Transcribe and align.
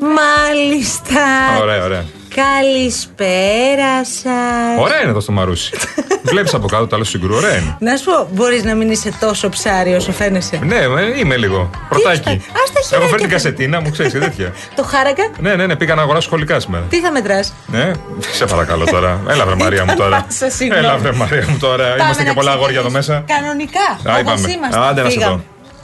Μάλιστα. 0.00 1.24
Ωραία, 1.60 1.84
ωραία. 1.84 2.04
Καλησπέρα 2.34 4.04
σας. 4.04 4.78
Ωραία, 4.78 5.00
είναι 5.00 5.10
εδώ 5.10 5.20
στο 5.20 5.32
μαρούσι. 5.32 5.72
Βλέπεις 6.22 6.54
από 6.54 6.66
κάτω 6.68 6.86
το 6.86 6.96
άλλο 6.96 7.04
συγκρού, 7.04 7.34
ωραία 7.34 7.56
είναι. 7.56 7.76
Να 7.78 7.96
σου 7.96 8.04
πω, 8.04 8.28
μπορείς 8.32 8.64
να 8.64 8.74
μην 8.74 8.90
είσαι 8.90 9.12
τόσο 9.20 9.48
ψάρι 9.48 9.94
όσο 9.94 10.12
φαίνεσαι. 10.12 10.58
Ναι, 10.64 10.76
ε, 10.76 11.18
είμαι 11.18 11.36
λίγο. 11.36 11.70
Πρωτάκι. 11.88 12.28
Ας 12.64 12.72
τα 12.72 12.80
χεράκια 12.80 12.96
Έχω 12.96 13.06
φέρει 13.06 13.16
την 13.16 13.24
του. 13.26 13.28
κασετίνα 13.34 13.80
μου, 13.80 13.90
ξέρεις 13.90 14.12
τέτοια. 14.24 14.52
Το 14.74 14.82
χάρακα. 14.84 15.30
Ναι, 15.38 15.54
ναι, 15.54 15.66
ναι, 15.66 15.76
πήγα 15.76 15.94
να 15.94 16.02
αγοράσω 16.02 16.26
σχολικά 16.26 16.60
σήμερα. 16.60 16.84
Τι 16.90 17.00
θα 17.00 17.10
μετράς; 17.10 17.52
Ναι, 17.66 17.90
σε 18.32 18.44
παρακαλώ 18.44 18.84
τώρα. 18.84 19.20
Έλα, 19.30 19.44
βρε 19.46 19.54
Μαρία 19.54 19.84
μου 19.84 19.94
τώρα. 19.96 20.24
Σα 20.28 20.50
συγγνώμη. 20.50 20.84
Έλα, 20.84 20.96
βρε 20.96 21.12
Μαρία 21.12 21.44
μου 21.48 21.56
τώρα. 21.58 21.94
Είμαστε 21.98 22.22
και 22.24 22.32
πολλά 22.32 22.52
αγόρια 22.52 22.78
εδώ 22.78 22.90
μέσα. 22.90 23.24
Κανονικά. 23.26 23.80
Α, 24.10 24.18
Όπως 24.18 24.20
είπαμε. 24.38 24.52
είμαστε. 24.52 24.78
Άντε 24.80 25.02
να 25.02 25.10
σε 25.10 25.16
Πήγαμε. 25.16 25.34
δω. 25.36 25.42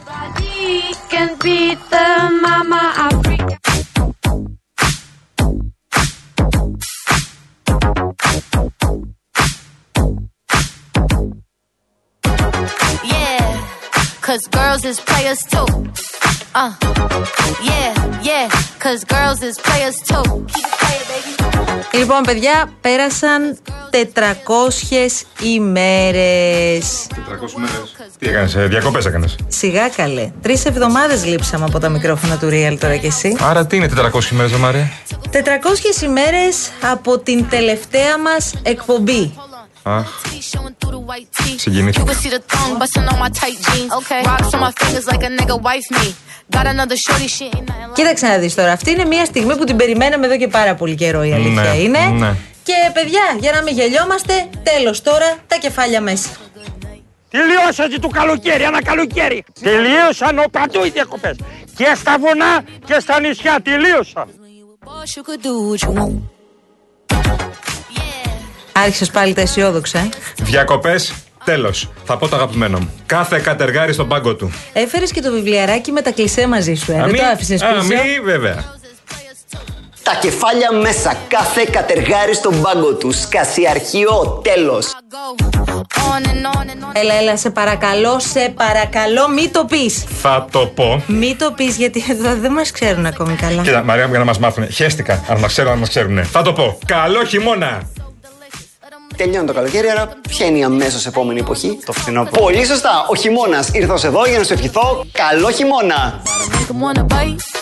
Nobody 0.09 0.95
can 1.13 1.29
beat 1.45 1.79
the 1.95 2.07
mama 2.45 2.83
Africa 3.09 3.76
cause 14.27 14.45
girls 14.59 14.83
is 14.91 14.99
players 15.11 15.41
too. 15.53 15.69
Uh, 16.61 16.73
yeah, 17.71 17.93
yeah, 18.31 18.47
cause 18.85 19.01
girls 19.15 19.41
is 19.49 19.57
players 19.67 19.97
too. 20.11 20.27
Keep 20.53 20.67
it 20.67 20.79
playing, 20.83 21.07
baby. 21.11 21.47
Λοιπόν, 21.93 22.23
παιδιά, 22.23 22.71
πέρασαν 22.81 23.59
400 23.91 25.27
ημέρες. 25.43 27.07
400 27.11 27.53
μέρε. 27.57 27.73
Τι 28.19 28.29
έκανες, 28.29 28.57
διακοπές 28.69 29.07
έκανες; 29.07 29.37
Σιγά 29.49 29.89
καλέ. 29.89 30.31
Τρεις 30.43 30.65
εβδομάδες 30.65 31.25
λείψαμε 31.25 31.65
από 31.65 31.79
τα 31.79 31.89
μικρόφωνα 31.89 32.37
του 32.37 32.49
Real 32.51 32.77
τώρα 32.81 32.97
κι 32.97 33.07
εσύ. 33.07 33.37
Άρα 33.41 33.67
τι 33.67 33.77
είναι 33.77 33.89
400 33.89 34.21
μέρε, 34.31 34.49
ρε 34.51 34.57
Μαρία; 34.57 34.91
400 35.33 36.03
ημέρες 36.03 36.71
από 36.91 37.19
την 37.19 37.49
τελευταία 37.49 38.19
μας 38.19 38.55
εκπομπή. 38.63 39.35
Αχ, 39.89 40.07
Showing 40.53 40.75
through 40.81 40.95
the 40.97 41.05
white 41.11 41.29
tee. 41.37 41.53
You 41.53 41.59
συγκινήθηκα. 41.59 42.05
can 42.05 42.15
see 42.23 42.31
the 42.37 42.43
thong 42.53 42.71
busting 42.81 43.07
on 43.13 43.19
my 43.25 43.31
tight 43.41 43.59
jeans. 43.67 43.91
Okay. 44.01 44.21
Rocks 44.31 44.51
on 44.55 44.61
my 44.67 44.73
fingers 44.81 45.07
like 45.13 45.23
a 45.29 45.31
nigga 45.39 45.57
wife 45.69 45.89
me. 45.99 46.07
Got 46.57 46.67
another 46.75 46.97
shorty, 47.07 47.29
she 47.37 47.45
ain't 47.45 47.67
nothing 47.69 47.89
like 47.89 47.95
Κοίταξε 47.95 48.27
να 48.27 48.39
δεις 48.39 48.55
τώρα, 48.55 48.73
αυτή 48.73 48.91
είναι 48.91 49.05
μια 49.05 49.25
στιγμή 49.25 49.57
που 49.57 49.65
την 49.65 49.77
περιμέναμε 49.77 50.27
εδώ 50.27 50.37
και 50.37 50.49
πάρα 50.49 50.75
πολύ 50.75 50.95
καιρό 50.95 51.23
η 51.25 51.33
αλήθεια 51.33 51.63
Ναι, 51.63 51.77
είναι. 51.77 51.99
ναι. 51.99 52.35
Και 52.63 52.73
παιδιά, 52.93 53.23
για 53.39 53.53
να 53.53 53.63
μην 53.63 53.75
γελιόμαστε, 53.75 54.33
τέλος 54.63 55.03
τώρα 55.03 55.37
τα 55.47 55.57
κεφάλια 55.57 56.01
μέσα. 56.01 56.29
Τελειώσαν 57.31 57.91
και 57.91 57.99
το 57.99 58.09
καλοκαίρι, 58.09 58.63
ένα 58.63 58.83
καλοκαίρι. 58.83 59.45
Τελείωσαν 59.61 60.39
ο 60.39 60.45
παντού 60.51 60.85
οι 60.85 60.91
διακοπές. 60.91 61.37
Και 61.77 61.93
στα 61.97 62.17
βουνά 62.19 62.63
και 62.85 63.01
στα 63.01 63.21
νησιά 63.21 63.61
τελείωσαν. 63.65 64.29
Boss, 68.77 68.83
you 68.83 68.83
could 68.83 68.83
do 68.83 68.83
what 68.83 68.83
you 68.83 68.83
want. 68.83 68.85
Άρχισες 68.85 69.11
πάλι 69.11 69.33
τα 69.35 69.41
αισιόδοξα, 69.41 69.99
ε. 69.99 70.09
Διακοπές, 70.43 71.13
τέλος. 71.45 71.89
Θα 72.05 72.17
πω 72.17 72.29
το 72.29 72.37
αγαπημένο 72.37 72.79
μου. 72.79 72.91
Κάθε 73.07 73.39
κατεργάρι 73.39 73.93
στον 73.93 74.09
πάγκο 74.09 74.35
του. 74.35 74.53
Έφερες 74.73 75.11
και 75.11 75.21
το 75.21 75.33
βιβλιαράκι 75.33 75.93
με 75.93 76.01
τα 76.01 76.11
κλισέ 76.11 76.47
μαζί 76.49 76.75
σου, 76.75 76.93
ε. 76.93 76.95
Α, 76.95 77.03
Δεν 77.03 77.11
μη- 77.11 77.19
το 77.19 77.25
άφησες 77.27 77.63
Α, 77.63 77.67
πίσω; 77.69 77.83
μη, 77.87 78.21
βέβαια. 78.25 78.75
Τα 80.03 80.19
κεφάλια 80.21 80.73
μέσα, 80.83 81.15
κάθε 81.29 81.69
κατεργάρι 81.73 82.35
στον 82.35 82.61
πάγκο 82.63 82.95
του. 82.95 83.13
Σκασιαρχείο, 83.13 84.41
τέλος. 84.45 84.87
Go 85.97 86.01
on 86.01 86.27
and 86.27 86.57
on 86.57 86.61
and 86.61 86.85
on. 86.85 87.01
Έλα, 87.01 87.15
έλα, 87.15 87.37
σε 87.37 87.51
παρακαλώ, 87.51 88.19
σε 88.21 88.53
παρακαλώ, 88.57 89.29
μη 89.29 89.49
το 89.49 89.65
πεις. 89.65 90.05
Θα 90.23 90.47
το 90.51 90.67
πω. 90.67 91.03
Μη 91.07 91.37
το 91.39 91.53
πεις, 91.57 91.77
γιατί 91.77 92.05
εδώ 92.11 92.35
δεν 92.37 92.53
μας 92.53 92.71
ξέρουν 92.71 93.07
ακόμη 93.07 93.35
καλά. 93.35 93.63
Κοίτα, 93.63 93.83
Μαρία 93.85 94.05
μου, 94.05 94.11
για 94.11 94.19
να 94.19 94.25
μας 94.25 94.39
μάθουν. 94.39 94.73
Χαίστηκα. 94.73 95.25
Αν 95.29 95.39
μας 95.39 95.53
ξέρουν, 95.53 95.73
αν 95.73 95.79
μας 95.79 95.89
ξέρουν. 95.89 96.25
Θα 96.25 96.43
το 96.43 96.53
πω. 96.53 96.79
Καλό 96.87 97.25
χειμώνα. 97.25 97.91
Τελειώνει 99.17 99.47
το 99.47 99.53
καλοκαίρι, 99.53 99.89
άρα 99.91 100.09
ποια 100.29 100.47
είναι 100.47 100.59
η 100.59 100.63
αμέσως 100.63 101.07
επόμενη 101.07 101.41
εποχή; 101.41 101.79
Το 101.85 101.93
φθινόπωρο. 101.93 102.43
Πολύ 102.43 102.67
σωστά. 102.67 103.07
Ο 103.09 103.15
χειμώνας. 103.17 103.69
Ήρθα 103.73 103.93
ως 103.93 104.05
εδώ 104.05 104.27
για 104.27 104.39
να 104.39 104.45
σου 104.45 104.53
ευχηθώ 104.53 105.07
καλό 105.13 105.51
χειμώνα. 105.51 106.23
Make 106.25 106.71
'em 106.71 107.03
wanna 107.03 107.13
bite. 107.13 107.61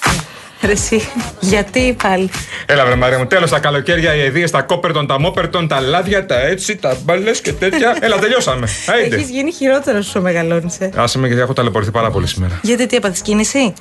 Ρε 0.63 0.73
εσύ, 0.73 1.09
γιατί 1.41 1.97
πάλι; 2.03 2.31
Έλα, 2.67 2.85
βρε 2.85 2.95
Μαρία 2.95 3.19
μου, 3.19 3.27
τέλος 3.27 3.51
τα 3.51 3.59
καλοκαίρια, 3.59 4.15
οι 4.15 4.21
αειδίες, 4.21 4.51
τα 4.51 4.63
κόπερτον, 4.63 5.07
τα 5.07 5.21
μόπερτον, 5.21 5.69
τα 5.69 5.81
λάδια, 5.81 6.27
τα 6.27 6.41
έτσι, 6.41 6.77
τα 6.77 6.97
μπάλε 7.05 7.31
και 7.31 7.53
τέτοια. 7.53 7.97
Έλα, 8.01 8.19
τελειώσαμε. 8.19 8.69
Άιντε. 8.87 9.17
Έχεις 9.17 9.31
γίνει 9.31 9.53
χειρότερο 9.53 9.99
όσο 9.99 10.21
μεγαλώνεις, 10.21 10.81
ε. 10.81 10.91
Άσε 10.97 11.19
με 11.19 11.27
γιατί 11.27 11.43
έχω 11.43 11.53
ταλαιπωρηθεί 11.53 11.91
πάρα 11.91 12.11
πολύ 12.11 12.27
σήμερα. 12.27 12.59
Γιατί 12.63 12.87
τι 12.87 12.97
έπαθες 12.97 13.21
κίνηση; 13.21 13.73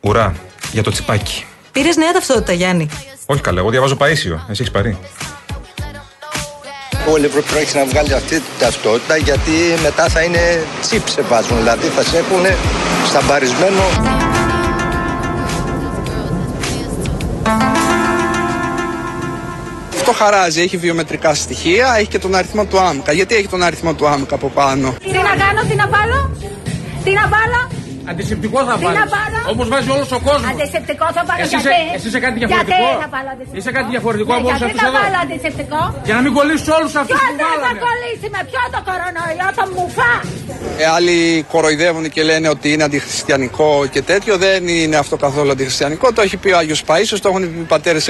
Ουρά, 0.00 0.34
για 0.72 0.82
το 0.82 0.90
τσιπάκι. 0.90 1.44
Πήρες 1.72 1.96
νέα 1.96 2.12
ταυτότητα, 2.12 2.52
Γιάννη. 2.52 2.88
Όχι 3.26 3.40
καλά, 3.40 3.60
εγώ 3.60 3.70
διαβάζω 3.70 3.96
Παίσιο. 3.96 4.46
Εσύ 4.50 4.62
έχεις 4.62 4.70
πάρει. 7.06 7.12
Ο 7.12 7.16
Λεπρό 7.16 7.58
έχει 7.58 7.76
να 7.76 7.84
βγάλει 7.84 8.12
αυτή 8.14 8.34
την 8.34 8.58
ταυτότητα 8.58 9.16
γιατί 9.16 9.50
μετά 9.82 10.08
θα 10.08 10.22
είναι 10.22 10.64
τσίπς 10.80 11.12
σε 11.12 11.22
βάζουν. 11.22 11.56
Δηλαδή 11.56 11.86
θα 11.86 12.02
σε 12.02 12.18
έχουν 12.18 12.44
σταμπαρισμένο. 13.06 13.82
Αυτό 19.94 20.12
χαράζει, 20.12 20.60
έχει 20.60 20.76
βιομετρικά 20.76 21.34
στοιχεία, 21.34 21.94
έχει 21.98 22.08
και 22.08 22.18
τον 22.18 22.34
αριθμό 22.34 22.64
του 22.64 22.78
άμκα. 22.78 23.12
Γιατί 23.12 23.34
έχει 23.34 23.48
τον 23.48 23.62
αριθμό 23.62 23.94
του 23.94 24.06
άμκα 24.06 24.34
από 24.34 24.48
πάνω; 24.48 24.94
Τι 25.02 25.12
να 25.12 25.20
κάνω, 25.20 25.60
τι 25.68 25.74
να 25.74 25.88
βάλω, 25.88 26.36
τι 27.04 27.12
να 27.12 27.28
βάλω, 27.28 27.75
Αντισηπτικό 28.10 28.58
θα 28.68 28.74
τι 28.80 28.84
να 28.84 29.06
βάλω. 29.16 29.38
Όπω 29.52 29.62
βάζει 29.72 29.90
όλος 29.96 30.10
ο 30.18 30.20
κόσμος. 30.28 30.50
Αντισηπτικό 30.52 31.06
θα 31.16 31.22
βάλω, 31.28 31.40
Εσύ 31.44 31.56
γιατί; 31.56 31.68
είσαι- 31.68 31.94
εσύ 31.96 32.06
είσαι 32.08 32.20
κάτι 32.26 32.36
διαφορετικό; 32.40 32.76
Γιατί 32.88 33.02
θα 33.04 33.08
βάλω 33.14 33.30
αντισηπτικό; 33.34 33.58
Είσαι 33.58 33.70
κάτι 33.78 33.88
διαφορετικό 33.94 34.30
Ναι, 34.32 34.38
από 34.40 34.48
όλους 34.48 34.60
γιατί 34.62 34.72
αυτούς 34.72 34.82
θα 34.86 34.90
εδώ; 34.92 35.00
βάλω 35.04 35.18
αντισηπτικό; 35.26 35.80
Για 36.08 36.14
να 36.18 36.20
μην 36.24 36.32
κολλήσεις 36.38 36.68
όλους 36.76 36.92
αυτούς 37.02 37.18
Ποιο 37.20 37.28
που 37.30 37.36
δεν 37.40 37.48
θα 37.54 37.58
βάλανε. 37.62 37.80
κολλήσει 37.86 38.26
με 38.36 38.40
ποιο 38.50 38.62
το 38.74 38.80
κορονοϊό, 38.88 39.48
το 39.58 39.64
μουφά; 39.76 40.12
Ε, 40.82 40.84
άλλοι 40.96 41.16
κοροϊδεύουν 41.52 42.04
και 42.14 42.22
λένε 42.30 42.46
ότι 42.54 42.66
είναι 42.72 42.84
αντιχριστιανικό 42.88 43.70
και 43.94 44.02
τέτοιο. 44.10 44.32
Δεν 44.46 44.60
είναι 44.82 44.96
αυτό 45.04 45.14
καθόλου 45.26 45.50
αντιχριστιανικό. 45.56 46.06
Το 46.16 46.20
έχει 46.26 46.36
πει 46.42 46.50
ο 46.56 46.58
Άγιος 46.62 46.80
Παΐσιος, 46.88 47.20
το 47.22 47.28
έχουν 47.30 47.42
πει 47.52 47.58
οι 47.64 47.68
πατέρες 47.74 48.04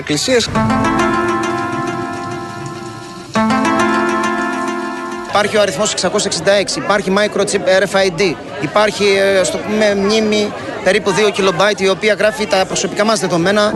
Υπάρχει 5.37 5.57
ο 5.57 5.61
αριθμός 5.61 5.95
666, 5.95 6.77
υπάρχει 6.77 7.13
microchip 7.17 7.83
RFID, 7.83 8.35
υπάρχει 8.61 9.05
ε, 9.05 9.45
στο 9.45 9.59
πούμε 9.59 9.95
μνήμη 9.95 10.53
περίπου 10.85 11.11
2 11.11 11.41
KB 11.41 11.81
η 11.81 11.89
οποία 11.89 12.15
γράφει 12.15 12.47
τα 12.47 12.65
προσωπικά 12.67 13.05
μας 13.05 13.21
δεδομένα. 13.21 13.73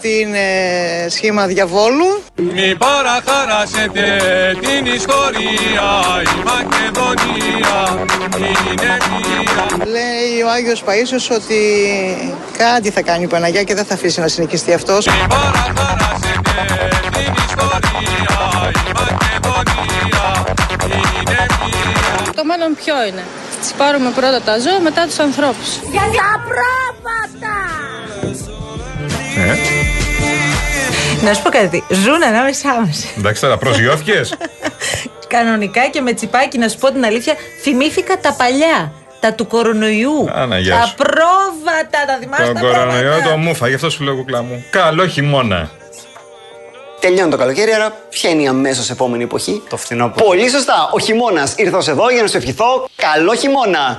Ότι 0.00 0.20
είναι 0.20 0.46
σχήμα 1.08 1.46
διαβόλου. 1.46 2.22
Μη 2.34 2.76
παραχαράσετε 2.76 4.04
την 4.60 4.92
ιστορία 4.94 5.88
Η 6.22 6.42
Μακεδονία 6.44 8.06
είναι 8.38 8.96
μία 9.10 9.86
Λέει 9.86 10.42
ο 10.42 10.50
Άγιος 10.50 10.84
Παΐσιος 10.86 11.36
ότι 11.36 11.60
κάτι 12.58 12.90
θα 12.90 13.02
κάνει 13.02 13.24
η 13.24 13.26
Παναγιά 13.26 13.62
και 13.62 13.74
δεν 13.74 13.84
θα 13.84 13.94
αφήσει 13.94 14.20
να 14.20 14.28
συνοικιστεί 14.28 14.72
αυτός. 14.72 15.06
Μη 15.06 15.26
παραχαράσετε 15.28 16.52
την 17.12 17.32
ιστορία 17.48 18.38
Η 18.88 18.92
Μακεδονία 19.00 20.44
είναι 20.82 20.96
μία 21.14 22.32
Το 22.34 22.44
μέλλον 22.44 22.74
ποιο 22.84 22.94
είναι; 23.08 23.22
Τις 23.60 23.72
πάρουμε 23.72 24.10
πρώτα 24.10 24.40
τα 24.40 24.58
ζώα, 24.58 24.80
μετά 24.80 25.06
τους 25.06 25.18
ανθρώπους. 25.18 25.68
Για 25.90 26.00
τα 26.00 26.44
πρόβατα! 26.48 27.56
Ε, 29.36 29.89
Να 31.22 31.34
σου 31.34 31.42
πω 31.42 31.50
κάτι. 31.50 31.84
Ζουν 31.88 32.22
ανάμεσά 32.22 32.80
μας. 32.80 33.06
εντάξει 33.18 33.40
τώρα, 33.40 33.56
προσγειώθηκες. 33.56 34.34
Κανονικά 35.34 35.88
και 35.88 36.00
με 36.00 36.12
τσιπάκι, 36.12 36.58
να 36.58 36.68
σου 36.68 36.78
πω 36.78 36.92
την 36.92 37.04
αλήθεια, 37.04 37.34
θυμήθηκα 37.62 38.18
τα 38.18 38.32
παλιά. 38.32 38.92
Τα 39.20 39.32
του 39.32 39.46
κορονοϊού. 39.46 40.28
Άνα, 40.34 40.58
γεια 40.58 40.74
τα 40.78 40.86
σου. 40.86 40.94
πρόβατα, 40.94 42.04
τα 42.06 42.18
θυμάσαι 42.20 42.44
Τον 42.44 42.54
τα 42.54 42.60
κορονοϊό 42.60 43.10
πρόβατα; 43.10 43.30
το 43.30 43.36
μούφα, 43.36 43.68
γι' 43.68 43.74
αυτό 43.74 43.90
σου 43.90 44.04
λέω 44.04 44.16
κουκλά 44.16 44.42
μου. 44.42 44.64
Καλό 44.70 45.06
χειμώνα. 45.06 45.70
Τελειώνει 47.00 47.30
το 47.30 47.36
καλοκαίρι, 47.36 47.72
άρα 47.72 47.92
ποια 48.08 48.30
είναι 48.30 48.42
η 48.42 48.46
αμέσως 48.46 48.90
επόμενη 48.90 49.22
εποχή; 49.22 49.62
Το 49.68 49.76
φθινόπωρο. 49.76 50.26
Πολύ 50.26 50.50
σωστά. 50.50 50.90
Ο 50.92 50.98
χειμώνας. 50.98 51.54
Ήρθα 51.56 51.76
ως 51.76 51.88
εδώ 51.88 52.10
για 52.10 52.22
να 52.22 52.28
σου 52.28 52.36
ευχηθώ 52.36 52.88
καλό 52.96 53.34
χειμώνα. 53.34 53.98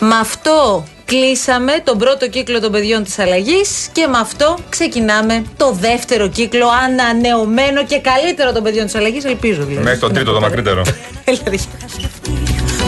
Με 0.00 0.16
αυτό 0.20 0.84
κλείσαμε 1.04 1.72
τον 1.84 1.98
πρώτο 1.98 2.28
κύκλο 2.28 2.60
των 2.60 2.72
παιδιών 2.72 3.04
της 3.04 3.18
αλλαγής 3.18 3.88
και 3.92 4.06
με 4.06 4.18
αυτό 4.18 4.58
ξεκινάμε 4.68 5.44
το 5.56 5.72
δεύτερο 5.72 6.28
κύκλο 6.28 6.66
ανανεωμένο 6.84 7.84
και 7.84 7.98
καλύτερο 7.98 8.52
των 8.52 8.62
παιδιών 8.62 8.84
της 8.84 8.94
αλλαγής, 8.94 9.24
ελπίζω 9.24 9.62
δηλαδή. 9.62 9.84
Μέχρι 9.84 9.98
το 9.98 10.10
τρίτο, 10.10 10.32
το 10.32 10.40
μακρύτερο. 10.40 10.82
Δηλαδή. 11.24 11.58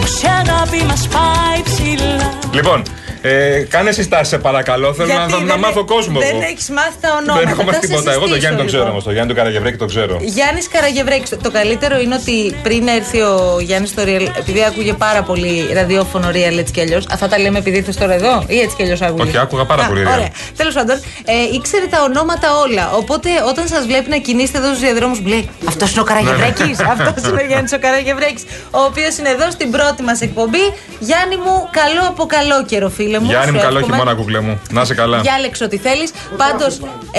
Πως 0.01 0.23
η 0.23 0.27
αγάπη 0.27 0.85
μας 0.85 1.09
πάει 1.09 1.63
ψηλά 1.63 2.39
Λοιπόν, 2.53 2.83
ε, 3.23 3.61
κάνε 3.69 3.93
συστάσεις, 3.93 4.29
σε 4.29 4.39
παρακαλώ. 4.39 4.95
Θέλω 4.95 5.09
να, 5.09 5.15
Γιατί 5.15 5.33
να, 5.33 5.39
δεν 5.39 5.47
να 5.47 5.57
μάθω 5.57 5.81
έ- 5.81 5.85
κόσμο. 5.95 6.19
Δεν 6.21 6.29
εγώ. 6.29 6.41
έχεις 6.51 6.69
μάθει 6.71 6.97
τα 7.01 7.09
ονόματα. 7.19 7.39
Δεν 7.41 7.49
έχω 7.49 7.63
μάθει 7.63 7.75
Θα 7.79 7.81
σε 7.81 7.87
τίποτα. 7.87 8.11
Εγώ 8.13 8.21
το 8.21 8.27
συστήσω, 8.27 8.41
Γιάννη 8.41 8.59
τον 8.59 8.67
ξέρω 8.67 8.83
λοιπόν. 8.83 8.93
όμως. 8.95 9.05
Το 9.09 9.13
Γιάννη 9.13 9.31
του 9.33 9.39
Καραγευρέκη 9.39 9.77
τον 9.77 9.89
ξέρω. 9.89 10.15
Γιάννης 10.37 10.69
Καραγευρέκης. 10.69 11.31
Το 11.43 11.51
καλύτερο 11.51 11.95
είναι 12.01 12.15
ότι 12.15 12.37
πριν 12.63 12.89
έρθει 12.89 13.21
ο 13.21 13.35
Γιάννης 13.61 13.91
στο 13.91 14.03
Real, 14.07 14.27
επειδή 14.39 14.65
άκουγε 14.65 14.93
πάρα 14.93 15.23
πολύ 15.23 15.55
ραδιόφωνο 15.73 16.27
Real 16.29 16.57
έτσι 16.63 16.73
κι 16.73 16.81
αλλιώς. 16.81 17.05
Αυτά 17.11 17.29
τα 17.29 17.39
λέμε 17.39 17.59
επειδή 17.59 17.77
ήρθες 17.77 17.97
τώρα 17.97 18.15
εδώ, 18.15 18.45
ή 18.47 18.59
έτσι 18.61 18.77
κι 18.77 18.83
αλλιώς 18.83 19.01
άκουγες; 19.03 19.27
Όχι, 19.27 19.39
άκουγα 19.39 19.65
πάρα 19.65 19.83
Α, 19.85 19.87
πολύ 19.87 20.03
Real. 20.07 20.13
Ωραία. 20.17 20.31
Τέλος 20.57 20.75
πάντων, 20.75 20.97
ε, 21.25 21.33
ήξερε 21.57 21.87
τα 21.87 21.99
ονόματα 22.03 22.49
όλα. 22.65 22.85
Οπότε 23.01 23.29
όταν 23.51 23.65
σας 23.69 23.87
βλέπει 23.87 24.09
να 24.11 24.17
κινείστε 24.17 24.59
εδώ 24.59 24.67
στους 24.67 24.81
διαδρόμους, 24.81 25.21
λέει 25.25 25.49
Αυτός 25.69 25.91
είναι 25.93 26.01
ο 26.01 26.05
Καραγευρέκη. 26.05 26.63
Ναι, 26.63 26.67
ναι. 26.67 26.91
Αυτός 27.07 27.31
είναι 27.31 27.41
ο 27.43 27.47
Γιάννης 27.47 27.73
ο 27.73 27.79
Καραγευρέκης. 27.79 28.43
Ο 28.71 28.81
οποίος 28.91 29.17
είναι 29.19 29.29
εδώ 29.29 29.51
στην 29.51 29.71
πρώτη 29.71 30.03
μας 30.03 30.21
εκπομπή. 30.21 30.65
Γιάννη 30.99 31.37
μου, 31.37 31.69
καλό 31.71 32.03
από 32.09 32.27
καλό 32.27 32.65
καιρό, 32.65 32.89
φίλε 32.89 33.12
μου. 33.19 33.27
Γιάννη 33.29 33.51
μου, 33.51 33.59
Σου 33.59 33.65
καλό 33.65 33.79
εύχομαι. 33.79 33.97
χειμώνα, 33.97 34.15
κουκλέ 34.17 34.41
μου. 34.41 34.61
Να 34.71 34.81
είσαι 34.81 34.95
καλά. 34.95 35.21
Διάλεξε 35.21 35.65
ό,τι 35.65 35.77
θέλεις. 35.77 36.11
Πάντως. 36.37 36.77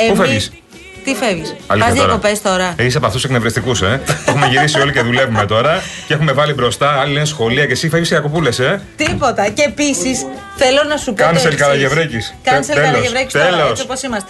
Πού 0.09 0.15
φεύγεις; 0.15 0.51
Τι 1.03 1.15
φεύγεις; 1.15 1.55
Αλήθεια 1.67 1.89
Πας 1.89 1.97
τώρα. 1.97 2.07
διακοπές 2.07 2.41
τώρα. 2.41 2.73
Ε, 2.77 2.83
είσαι 2.85 2.97
από 2.97 3.05
αυτούς 3.05 3.21
του 3.21 3.27
εκνευριστικούς, 3.27 3.81
ε. 3.81 4.01
έχουμε 4.27 4.47
γυρίσει 4.47 4.79
όλοι 4.79 4.91
και 4.91 5.01
δουλεύουμε 5.01 5.45
τώρα. 5.45 5.81
Και 6.07 6.13
έχουμε 6.13 6.31
βάλει 6.31 6.53
μπροστά, 6.53 6.89
άλλοι 6.99 7.13
λένε 7.13 7.25
σχολεία 7.25 7.65
και 7.65 7.71
εσύ 7.71 7.89
φεύγεις 7.89 8.07
σε 8.07 8.15
ακοπούλε, 8.15 8.49
ε. 8.49 8.77
Τίποτα. 8.95 9.49
Και 9.49 9.63
επίσης 9.63 10.25
θέλω 10.55 10.83
να 10.89 10.97
σου 10.97 11.13
πω. 11.13 11.23
Cancel 11.25 11.33
το 11.41 11.47
εξής. 11.47 11.55
Καραγευρέκης. 11.61 12.33
Cancel 12.43 12.49
Τέλος, 12.73 12.85
Καραγευρέκης 12.89 13.33
τώρα, 13.33 13.45
τέλος. 13.49 13.69
έτσι 13.69 13.83
όπως 13.83 14.01
είμαστε. 14.01 14.29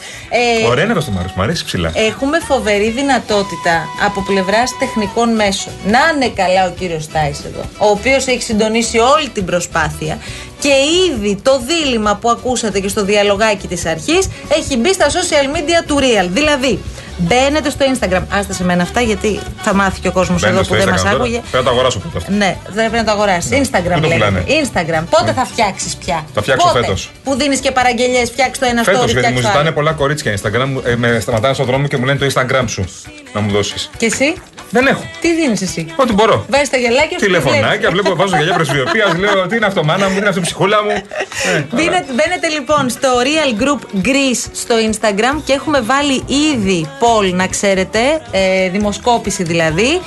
Ε, 0.64 0.68
Ωραία 0.68 0.84
είναι 0.84 0.94
αυτό 0.94 1.06
το 1.12 1.12
Μάρος, 1.18 1.32
μου 1.36 1.44
αρέσει 1.44 1.66
ψηλά. 1.66 1.92
Έχουμε 1.94 2.38
φοβερή 2.40 2.90
δυνατότητα 2.90 3.88
από 4.06 4.22
πλευράς 4.22 4.78
τεχνικών 4.80 5.30
μέσων. 5.36 5.74
Να 5.86 6.00
είναι 6.16 6.30
καλά 6.36 6.66
ο 6.68 6.72
κύριος 6.80 7.08
Τάι 7.08 7.30
εδώ, 7.48 7.64
ο 7.78 7.88
οποίος 7.88 8.28
έχει 8.28 8.42
συντονίσει 8.42 8.98
όλη 8.98 9.30
την 9.30 9.46
προσπάθεια 9.46 10.18
και 10.64 10.74
ήδη 11.12 11.40
το 11.44 11.62
δίλημα 11.68 12.16
που 12.22 12.30
ακούσατε 12.30 12.80
και 12.80 12.88
στο 12.88 13.04
διαλογάκι 13.06 13.68
της 13.68 13.86
αρχής 13.86 14.28
έχει 14.60 14.78
μπει 14.78 14.94
στα 14.94 15.06
social 15.08 15.56
media 15.56 15.84
του 15.88 15.98
Real. 16.00 16.28
Δηλαδή, 16.30 16.80
μπαίνετε 17.18 17.70
στο 17.70 17.86
Instagram. 17.94 18.22
Άστε 18.30 18.54
σε 18.54 18.64
μένα 18.64 18.82
αυτά 18.84 19.02
γιατί 19.02 19.40
θα 19.62 19.74
μάθει 19.74 20.00
και 20.00 20.08
ο 20.08 20.12
κόσμος 20.12 20.44
εδώ 20.44 20.52
Μπαίνετε 20.52 20.68
που 20.68 20.76
στο 20.76 20.86
δεν 20.86 20.94
Instagram 20.94 21.04
μα 21.04 21.10
τώρα. 21.12 21.24
άκουγε. 21.24 21.38
Πρέπει 21.40 21.56
να 21.58 21.64
το 21.64 21.70
αγοράσω 21.70 22.00
πρώτα 22.00 22.18
αυτό. 22.18 22.32
Ναι, 22.32 22.58
δεν 22.66 22.90
πρέπει 22.90 22.96
να 22.96 23.04
το 23.04 23.12
αγοράσεις. 23.12 23.52
Instagram 23.52 23.94
Πού 23.94 24.00
το 24.02 24.08
λέγεται. 24.08 24.14
πουλάνε; 24.14 24.44
Instagram. 24.64 25.04
Πότε 25.10 25.32
θα 25.34 25.46
φτιάξεις 25.46 25.96
πια; 25.96 26.26
Θα 26.34 26.42
φτιάξω 26.42 26.68
Πότε; 26.68 26.80
φέτος. 26.80 27.12
Που 27.24 27.36
δίνεις 27.36 27.60
και 27.60 27.72
παραγγελίες, 27.72 28.30
φτιάξεις 28.30 28.60
το 28.60 28.66
ένα 28.66 28.84
Φέτος, 28.84 29.02
story, 29.04 29.08
γιατί 29.08 29.20
μου 29.20 29.20
φτιάξει 29.20 29.42
το 29.42 29.48
ζητάνε 29.48 29.60
άλλο. 29.60 29.74
πολλά 29.74 29.92
κορίτσια 29.92 30.34
Instagram, 30.38 30.82
ε, 30.86 30.96
με 30.96 31.20
σταματάνε 31.20 31.54
στον 31.54 31.66
δρόμο 31.66 31.88
και 31.88 31.98
μου 31.98 32.06
λένε 32.06 32.20
το 32.20 32.26
Instagram 32.34 32.64
σου 32.68 32.84
να 33.34 33.40
μου 33.42 33.52
δώσεις. 33.52 33.90
Και 33.98 34.06
εσύ, 34.06 34.34
Δεν 34.76 34.88
έχω. 34.88 35.04
τι 35.22 35.34
δίνεις 35.34 35.62
εσύ; 35.62 35.86
Ό,τι 35.96 36.14
μπορώ. 36.14 36.46
Βάζεις 36.50 36.70
τα 36.70 36.78
γελάκια 36.78 37.20
σου. 37.20 37.26
Τηλεφωνάκια, 37.26 37.90
βλέπω, 37.92 38.16
βάζω 38.16 38.36
γυαλιά 38.36 38.54
πρεσβειοποίηση, 38.54 39.18
λέω 39.20 39.48
τι 39.48 39.56
είναι 39.56 39.66
αυτό, 39.66 39.84
μάνα 39.84 40.06
μου, 40.08 40.12
τι 40.14 40.18
είναι 40.20 40.28
αυτό, 40.30 40.42
ψυχούλα 40.42 40.84
μου. 40.84 40.90
Ε, 40.90 41.64
Μπαίνετε, 41.76 42.06
μπαίνετε 42.14 42.48
λοιπόν 42.48 42.90
στο 42.90 43.10
Real 43.24 43.62
Group 43.62 44.08
Greece 44.08 44.50
στο 44.54 44.76
Instagram 44.92 45.42
και 45.46 45.54
έχουμε 45.54 45.82
βάλει 45.82 46.24
ήδη 46.54 46.88
poll 47.00 47.34
να 47.34 47.48
ξέρετε, 47.48 48.00
ε, 48.32 48.70
δημοσκόπηση 48.70 49.44
δηλαδή. 49.44 50.02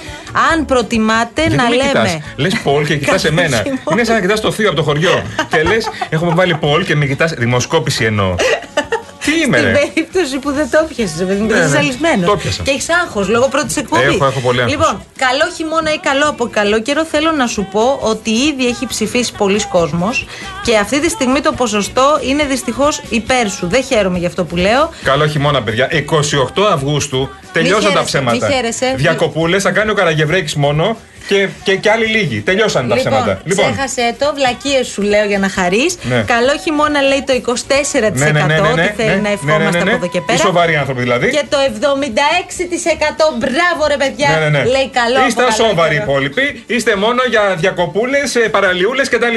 Αν 0.52 0.64
προτιμάτε 0.64 1.40
Γιατί 1.40 1.56
να 1.56 1.62
με 1.68 1.74
λέμε. 1.74 1.88
κοιτάς, 1.88 2.18
λες 2.36 2.54
Πολ 2.64 2.86
και 2.86 2.96
κοιτάς 2.96 3.14
Κάθε 3.14 3.28
εμένα. 3.28 3.56
χειμώνα. 3.56 3.80
Είναι 3.92 4.04
σαν 4.04 4.14
να 4.14 4.20
κοιτάς 4.20 4.40
το 4.40 4.50
θείο 4.52 4.66
από 4.68 4.76
το 4.76 4.82
χωριό. 4.82 5.22
και 5.50 5.62
λες, 5.62 5.88
έχουμε 6.08 6.32
βάλει 6.34 6.54
Πολ 6.54 6.84
και 6.84 6.96
με 6.96 7.06
κοιτάς, 7.06 7.32
δημοσκόπηση 7.32 8.04
εννοώ. 8.04 8.34
Τι 9.26 9.40
είμαι, 9.40 9.56
Στην 9.58 9.70
ρε; 9.72 9.78
περίπτωση 9.78 10.38
που 10.38 10.50
δεν 10.52 10.70
το 10.70 10.86
πιασε, 10.94 11.24
παιδί 11.24 11.40
μου, 11.40 11.46
Ναι, 11.46 11.52
δεν 11.52 11.62
είσαι 11.66 11.68
ναι. 11.76 11.76
ζαλισμένος. 11.82 12.30
Το 12.30 12.36
πιάσα. 12.36 12.62
Και 12.62 12.70
έχεις 12.70 12.88
άγχος 13.02 13.28
λόγω 13.28 13.48
πρώτης 13.48 13.76
εκπομπής. 13.76 14.06
Έχω, 14.14 14.24
έχω 14.26 14.40
πολύ 14.40 14.58
άγχος. 14.62 14.72
Λοιπόν, 14.72 15.02
καλό 15.16 15.44
χειμώνα 15.56 15.92
ή 15.92 15.98
καλό 15.98 16.28
από 16.28 16.46
καλό 16.48 16.80
καιρό, 16.80 17.04
θέλω 17.04 17.30
να 17.30 17.46
σου 17.46 17.68
πω 17.72 17.98
ότι 18.02 18.30
ήδη 18.30 18.66
έχει 18.66 18.86
ψηφίσει 18.86 19.32
πολλοί 19.38 19.60
κόσμος 19.66 20.26
και 20.64 20.76
αυτή 20.76 21.00
τη 21.00 21.08
στιγμή 21.08 21.40
το 21.40 21.52
ποσοστό 21.52 22.18
είναι 22.22 22.44
δυστυχώς 22.44 23.00
υπέρ 23.08 23.50
σου. 23.50 23.66
Δεν 23.66 23.82
χαίρομαι 23.84 24.18
για 24.18 24.28
αυτό 24.28 24.44
που 24.44 24.56
λέω. 24.56 24.90
Καλό 25.02 25.26
χειμώνα, 25.26 25.62
παιδιά. 25.62 25.88
28 26.56 26.62
Αυγούστου 26.72 27.28
τελειώσαν 27.62 27.82
τα 27.82 27.88
χαίρεσαι, 27.90 28.04
ψέματα. 28.04 28.46
μη 28.46 28.52
χαίρεσαι. 28.54 28.94
Διακοπούλες, 28.96 29.62
θα 29.62 29.70
κάνει 29.70 29.90
ο 29.90 29.94
Καραγευρέκη 29.94 30.58
μόνο 30.58 30.96
και, 31.28 31.48
και, 31.62 31.76
και 31.76 31.90
άλλοι 31.90 32.06
λίγοι. 32.06 32.40
Τελειώσαν 32.40 32.88
τα 32.88 32.94
Λοιπόν, 32.94 33.12
ψέματα. 33.12 33.40
ξέχασε 33.48 34.14
το, 34.18 34.32
βλακίες 34.34 34.86
σου 34.86 35.02
λέω 35.02 35.24
για 35.24 35.38
να 35.38 35.48
χαρείς. 35.48 35.98
Ναι. 36.02 36.24
Καλό 36.26 36.52
χειμώνα 36.62 37.00
λέει 37.10 37.24
το 37.26 37.32
24% 37.32 38.12
Ναι, 38.12 38.24
ναι, 38.24 38.30
ναι, 38.30 38.44
ναι, 38.46 38.60
ναι, 38.60 38.82
ότι 38.82 38.92
θέλει 38.96 39.08
ναι, 39.08 39.14
να 39.14 39.20
ναι, 39.20 39.28
ευχόμαστε 39.28 39.64
ναι, 39.64 39.78
ναι, 39.78 39.84
ναι. 39.84 39.90
από 39.90 40.04
εδώ 40.04 40.06
και 40.06 40.18
Οι 40.18 40.20
πέρα. 40.26 40.38
σοβαροί 40.38 40.76
άνθρωποι 40.76 41.00
δηλαδή. 41.00 41.30
Και 41.30 41.44
το 41.48 41.56
76% 41.80 41.80
μπράβο 43.38 43.82
ρε 43.88 43.96
παιδιά, 43.96 44.28
Ναι, 44.28 44.38
ναι, 44.38 44.48
ναι. 44.58 44.64
λέει 44.64 44.88
καλό. 45.00 45.26
Είστε 45.28 45.42
από 45.42 45.50
καλό 45.52 45.64
ασόβαροι 45.66 45.94
οι 45.94 45.98
καιρό. 45.98 46.10
υπόλοιποι. 46.10 46.64
Είστε 46.66 46.96
μόνο 46.96 47.20
για 47.28 47.42
διακοπούλες, 47.58 48.36
παραλιούλες 48.50 49.08
κτλ. 49.08 49.36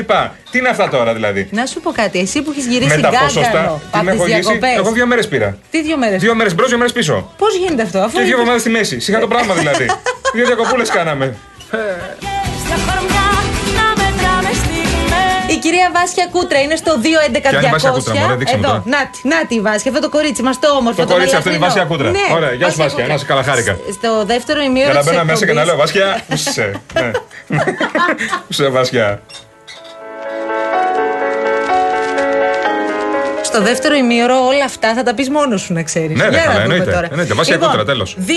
Τι 0.52 0.58
είναι 0.58 0.70
αυτά 0.70 0.90
τώρα 0.90 1.14
δηλαδή; 1.14 1.48
Να 1.52 1.66
σου 1.66 1.80
πω 1.82 1.92
κάτι, 1.92 2.20
εσύ 2.20 2.42
που 2.42 2.52
έχεις 2.52 2.66
γυρίσει 2.66 2.96
Με 2.96 3.02
τα 3.02 3.10
γκάγκανο 3.10 3.26
ποσοστά. 3.26 3.82
Τι 3.92 3.98
με 3.98 4.00
από 4.00 4.10
έχω 4.12 4.24
τι 4.24 4.30
γυρίσει; 4.32 4.50
διακοπές. 4.50 4.76
Εγώ 4.78 4.92
δύο 4.92 5.06
μέρες 5.06 5.28
πήρα. 5.28 5.58
Τι 5.72 5.82
δύο 5.82 5.98
μέρες; 5.98 6.22
Δύο 6.22 6.36
μέρες 6.36 6.56
μπρος, 6.56 6.68
δύο 6.70 6.78
μέρες 6.78 6.94
πίσω. 6.94 7.34
Πώς 7.38 7.56
γίνεται 7.58 7.82
αυτό, 7.82 8.00
αφού. 8.00 8.09
Και 8.12 8.18
δύο 8.20 8.22
είναι- 8.26 8.32
εβδομάδες 8.34 8.62
στη 8.62 8.70
μέση. 8.70 9.00
Σιγά 9.00 9.20
το 9.20 9.28
πράγμα 9.28 9.54
δηλαδή. 9.54 9.86
Δύο 10.36 10.46
διακοπούλες 10.46 10.90
κάναμε. 10.90 11.36
Στα 12.66 12.76
χωριά 12.86 13.28
να 13.78 13.86
μετράμε 14.04 14.52
στιγμές 14.64 15.56
Η 15.56 15.58
κυρία 15.60 15.90
Βάσια 15.94 16.28
Κούτρα 16.32 16.60
είναι 16.62 16.76
στο 16.76 16.92
211 16.96 17.42
Ποια 17.42 17.50
είναι 17.58 17.68
η 17.68 17.70
Βάσια 17.72 17.90
Κούτρα, 17.90 18.14
μωρέ, 18.16 18.36
δείξε 18.36 18.56
μου 18.58 18.62
Εδώ, 18.64 18.72
τώρα. 18.72 18.84
να, 18.86 18.98
τη, 19.14 19.28
να 19.28 19.46
τη 19.48 19.56
η 19.56 19.62
Βάσια, 19.62 19.92
αυτό 19.92 20.02
το 20.06 20.10
κορίτσι 20.10 20.42
μας 20.44 20.60
το 20.60 20.68
όμορφο. 20.80 21.02
Το 21.06 21.08
κορίτσι 21.14 21.36
αυτό 21.36 21.50
είναι 21.50 21.58
η 21.58 21.62
Βάσια 21.62 21.84
μελαχρινό. 21.86 22.12
Κούτρα. 22.14 22.28
Ναι, 22.30 22.36
Ωραία, 22.38 22.54
γεια 22.54 22.70
σου 22.70 22.78
Βάσια, 22.78 22.94
Κούτρα. 22.96 23.14
να 23.14 23.18
σε 23.20 23.26
καλά, 23.26 23.44
χάρηκα. 23.44 23.74
Στο 23.98 24.26
δεύτερο 24.26 24.60
ημίωρο 24.62 24.92
Για 24.92 24.94
να 24.94 25.00
της 25.06 25.10
μπαίνω 25.12 25.24
μέσα 25.24 25.46
και 25.46 25.54
να 25.54 25.62
εκπομπής- 25.62 25.68
λέω 25.68 25.78
Βάσια, 25.78 26.24
πού 26.28 26.34
είσαι. 26.34 26.82
Ναι. 26.94 27.12
Πού 28.46 28.52
είσαι 28.54 28.68
Βάσια. 28.68 29.22
Στο 33.52 33.62
δεύτερο 33.62 33.96
ημίωρο 33.96 34.36
όλα 34.46 34.66
αυτά 34.66 34.94
θα 34.94 35.04
τα 35.04 35.14
πεις 35.14 35.30
μόνος 35.30 35.62
σου 35.62 35.74
να 35.74 35.84
ξέρεις. 35.84 36.18
Ναι, 36.18 36.24
ναι, 36.28 36.38
καλά, 36.38 36.62
εννοείται. 36.62 37.08
Εννοείται. 37.12 37.34
Βάσια 37.34 37.58
Κούτρα, 37.58 37.86
τέλος. 37.86 38.18
211-200-8200. 38.20 38.32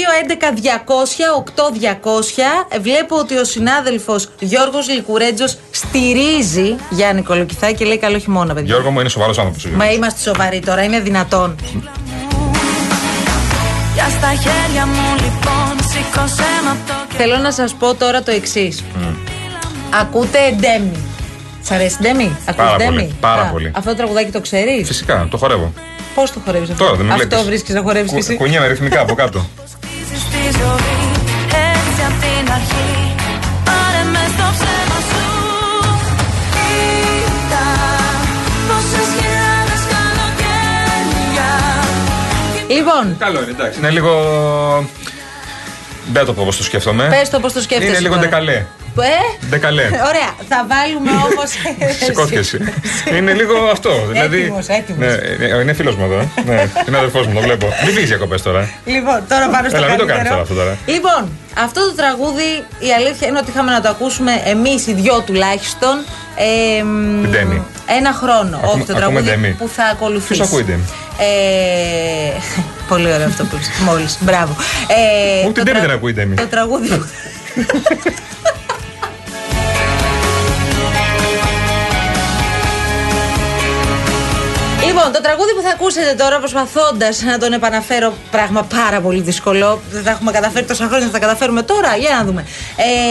Ε, 2.69 2.79
Βλέπω 2.79 3.17
ότι 3.17 3.37
ο 3.39 3.45
συνάδελφος 3.45 4.29
Γιώργος 4.39 4.89
Λικουρέτζος 4.89 5.59
στηρίζει 5.71 6.77
Γιάννη 6.91 7.23
Κολοκυθά 7.23 7.73
και 7.73 7.85
λέει 7.85 7.99
καλό 7.99 8.19
χειμώνα, 8.19 8.55
παιδιά. 8.55 8.69
Γιώργο 8.75 8.91
μου 8.91 9.01
είναι 9.01 9.09
σοβαρός 9.09 9.39
άνθρωπος. 9.39 9.67
Μα 9.67 9.91
είμαστε 9.93 10.21
σοβαροί 10.31 10.61
τώρα, 10.61 10.83
είναι 10.83 11.01
δυνατόν. 11.01 11.57
Για 13.95 14.09
στα 14.09 14.29
χέρια 14.29 14.87
μου 14.87 15.15
λοιπόν 15.15 15.87
σήκωσέ 15.91 16.43
με 16.65 16.71
απ' 16.71 16.87
το 16.89 16.95
Θέλω 17.17 17.37
να 17.37 17.51
σας 17.53 17.75
πω 17.75 17.95
τώρα 17.95 18.23
το 18.23 18.31
εξής. 18.31 18.85
Ακούτε 20.01 20.39
Ντέμι. 20.61 21.12
Σ' 21.63 21.71
αρέσει 21.71 21.97
Ντέμι, 22.03 22.37
ακούς 22.49 22.65
Πάρα 22.65 22.77
Ντέμι; 22.77 22.91
πολύ, 22.91 23.15
πάρα 23.21 23.43
Α, 23.43 23.45
πολύ. 23.51 23.71
Αυτό 23.75 23.91
το 23.91 23.97
τραγουδάκι 23.97 24.31
το 24.31 24.41
ξέρεις; 24.41 24.87
Φυσικά, 24.87 25.27
το 25.31 25.37
χορεύω. 25.37 25.73
Πώς 26.15 26.33
το 26.33 26.41
χορεύεις 26.45 26.71
αυτό; 26.71 26.85
Τώρα 26.85 26.97
δεν 26.97 27.07
με 27.07 27.13
Αυτό 27.13 27.27
βλέπεις. 27.29 27.47
βρίσκεις 27.47 27.75
να 27.75 27.83
χορεύεις 27.83 28.13
κι 28.13 28.19
εσύ; 28.19 28.35
Κουνιέμαι 28.37 28.67
ρυθμικά 28.67 29.01
από 29.01 29.15
κάτω. 29.15 29.47
στη 30.25 30.41
ζωή 30.61 31.01
έτσι 31.71 32.01
απ' 32.09 32.21
την 32.23 32.53
αρχή 32.53 32.91
Πάρε 33.65 34.03
μες 34.13 34.31
στο 34.37 34.47
ψέμα 34.57 34.99
σου 35.11 35.25
Ήταν 37.33 38.27
πόσες 38.69 39.07
χιλιάδες 39.15 39.83
καλοκαίρια 39.93 41.51
Λοιπόν, 42.77 43.17
Καλό 43.19 43.43
είναι, 43.43 43.51
εντάξει. 43.51 43.79
Είναι 43.79 43.91
λίγο. 43.91 44.13
Δεν 46.13 46.21
θα 46.21 46.25
το 46.27 46.33
πω 46.33 46.45
πώ 46.45 46.55
το 46.57 46.63
σκέφτομαι. 46.63 47.07
πες 47.09 47.31
το 47.31 47.41
πώ 47.41 47.53
το 47.53 47.61
σκέφτεσαι. 47.61 47.91
Είναι 47.91 47.99
λίγο 48.01 48.15
τώρα. 48.15 48.27
ντεκαλέ. 48.27 48.65
Ε, 49.01 49.47
Ντεκαλέ. 49.49 49.83
Ωραία, 50.11 50.31
θα 50.49 50.67
βάλουμε 50.69 51.11
όμω. 51.11 51.43
Σηκώθηκε 52.05 52.39
εσύ. 52.39 52.59
Είναι 53.17 53.33
λίγο 53.33 53.55
αυτό. 53.73 53.91
Δηλαδή. 54.13 54.41
Έτοιμος, 54.41 54.67
έτοιμος. 54.67 55.07
Ναι, 55.07 55.45
είναι- 55.47 55.61
είναι 55.63 55.73
φίλος 55.73 55.97
μου 55.97 56.05
εδώ. 56.05 56.19
ε. 56.19 56.29
Ναι, 56.47 56.69
είναι 56.89 56.97
αδερφός 56.97 57.27
μου, 57.27 57.35
το 57.35 57.41
βλέπω. 57.41 57.67
Μην 57.85 57.95
βγει 57.95 58.05
διακοπέ 58.05 58.39
τώρα. 58.39 58.69
Λοιπόν, 58.85 59.21
τώρα 59.29 59.49
πάνω 59.49 59.69
στο 59.69 59.77
Έλα, 59.77 59.89
μην 59.89 59.99
το 59.99 60.07
καλύτερο. 60.07 60.15
κάνεις 60.15 60.29
τώρα 60.29 60.41
αυτό 60.43 60.55
τώρα. 60.55 60.77
Λοιπόν, 60.87 61.39
αυτό 61.65 61.81
το 61.89 61.95
τραγούδι 61.95 62.49
η 62.79 62.91
αλήθεια 62.99 63.27
είναι 63.29 63.39
ότι 63.39 63.51
είχαμε 63.51 63.71
να 63.71 63.81
το 63.81 63.89
ακούσουμε 63.89 64.33
εμείς 64.45 64.87
οι 64.87 64.93
δυο 64.95 65.21
τουλάχιστον. 65.27 65.95
Ε, 66.37 66.83
μ, 66.83 67.21
Την 67.23 67.31
Ντέμι. 67.31 67.63
ένα 67.99 68.13
χρόνο. 68.13 68.57
Ακούμε- 68.57 68.73
Όχι, 68.75 68.85
το 68.85 68.93
ακούμε 68.93 69.01
τραγούδι 69.01 69.23
Ντέμι. 69.31 69.51
που 69.59 69.69
θα 69.77 69.85
ακολουθήσει. 69.85 70.33
Ποιος 70.41 70.47
ακούει 70.49 70.65
Ντέμι; 70.65 70.83
Ε, 71.19 72.33
πολύ 72.89 73.13
ωραίο 73.13 73.27
αυτό 73.27 73.45
που 73.45 73.55
είπες. 73.57 73.69
Μόλις. 73.85 74.17
Μπράβο. 74.21 74.57
Ε, 75.43 75.47
Ούτε 75.49 75.59
το 75.61 75.65
Ντέμι 75.65 75.79
τρα- 75.79 75.87
δεν 75.87 75.97
ακούει 75.97 76.13
Ντέμι. 76.13 76.35
Το 76.35 76.47
τραγούδι 76.47 76.89
που. 76.89 77.05
Λοιπόν, 84.93 85.13
το 85.13 85.21
τραγούδι 85.21 85.53
που 85.55 85.63
θα 85.63 85.71
ακούσετε 85.71 86.15
τώρα, 86.15 86.39
προσπαθώντας 86.39 87.23
να 87.23 87.39
τον 87.39 87.53
επαναφέρω, 87.53 88.13
πράγμα 88.31 88.63
πάρα 88.63 89.01
πολύ 89.01 89.21
δύσκολο. 89.21 89.81
Δεν 89.91 90.05
τα 90.05 90.11
έχουμε 90.11 90.33
καταφέρει 90.33 90.67
τόσα 90.67 90.87
χρόνια, 90.87 91.07
θα 91.07 91.13
τα 91.13 91.19
καταφέρουμε 91.19 91.63
τώρα. 91.63 91.97
Για 91.97 92.11
να 92.19 92.25
δούμε. 92.25 92.47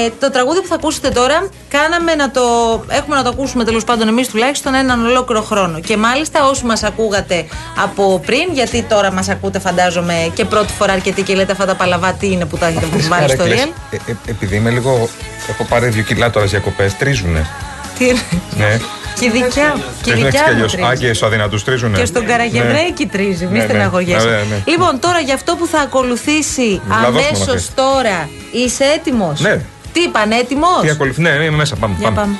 Ε, 0.05 0.09
το 0.19 0.31
τραγούδι 0.31 0.61
που 0.61 0.67
θα 0.67 0.75
ακούσετε 0.75 1.09
τώρα, 1.09 1.47
κάναμε 1.69 2.15
να 2.15 2.31
το. 2.31 2.41
Έχουμε 2.87 3.15
να 3.15 3.23
το 3.23 3.29
ακούσουμε 3.29 3.63
τέλος 3.63 3.83
πάντων 3.83 4.07
εμείς 4.07 4.27
τουλάχιστον 4.27 4.73
έναν 4.73 5.05
ολόκληρο 5.05 5.41
χρόνο. 5.41 5.79
Και 5.79 5.97
μάλιστα 5.97 6.47
όσοι 6.49 6.65
μας 6.65 6.83
ακούγατε 6.83 7.45
από 7.83 8.21
πριν, 8.25 8.45
γιατί 8.53 8.83
τώρα 8.83 9.11
μας 9.11 9.29
ακούτε, 9.29 9.59
φαντάζομαι, 9.59 10.31
και 10.33 10.45
πρώτη 10.45 10.73
φορά 10.73 10.93
αρκετοί 10.93 11.21
και 11.21 11.35
λέτε 11.35 11.51
αυτά 11.51 11.65
τα 11.65 11.75
παλαβά 11.75 12.13
τι 12.13 12.31
είναι 12.31 12.45
που 12.45 12.57
τα 12.57 12.65
έχετε 12.65 12.85
Αυτές 12.85 13.05
οι 13.05 13.07
βάλει 13.07 13.29
στο 13.29 13.37
καρέκλες, 13.37 13.63
real. 13.65 13.97
ε, 14.07 14.11
ε, 14.11 14.15
επειδή 14.25 14.55
είμαι 14.55 14.69
λίγο. 14.69 15.09
Έχω 15.49 15.63
πάρει 15.63 15.87
δύο 15.89 16.03
κιλά 16.03 16.29
τώρα 16.29 16.45
διακοπές, 16.45 16.97
τρίζουνε. 16.97 17.47
Τι 17.97 18.07
είναι; 18.07 18.21
Ναι. 18.57 18.79
Και 19.21 19.27
η 19.27 19.29
δικιά, 19.29 19.75
και 20.03 20.09
η 20.09 20.13
Δεν 20.13 20.23
δικιά 20.23 20.39
έχει 20.39 20.49
μου 20.49 20.55
αλλιώς. 20.55 20.73
Α, 20.73 20.77
τρίζεις. 20.77 20.99
και 20.99 21.13
στου 21.13 21.25
αδυνατού 21.25 21.63
τρίζουνε. 21.63 21.97
Και 21.99 22.05
στον 22.05 22.25
Καραγευρέκη 22.25 23.05
τρίζει, 23.05 23.45
μη 23.45 23.51
Ναι, 23.51 23.57
ναι. 23.57 23.63
στεναχωριέσαι. 23.63 24.27
Ωραία, 24.27 24.43
ναι. 24.49 24.63
Λοιπόν, 24.65 24.99
τώρα 24.99 25.19
για 25.19 25.33
αυτό 25.33 25.55
που 25.55 25.67
θα 25.67 25.79
ακολουθήσει 25.79 26.81
Λαδώσουμε 26.89 27.07
αμέσως 27.19 27.47
μαθές. 27.47 27.71
τώρα, 27.75 28.29
είσαι 28.51 28.83
έτοιμος; 28.83 29.39
Ναι. 29.39 29.61
Τι 29.93 30.01
είπαν, 30.01 30.31
έτοιμο. 30.31 30.67
Τι 30.81 30.89
ακολουθεί. 30.89 31.21
Ναι, 31.21 31.29
είμαι 31.29 31.49
μέσα. 31.49 31.75
Πάμε. 31.75 31.95
Για 31.99 32.11
πάμε. 32.11 32.19
πάμε. 32.21 32.35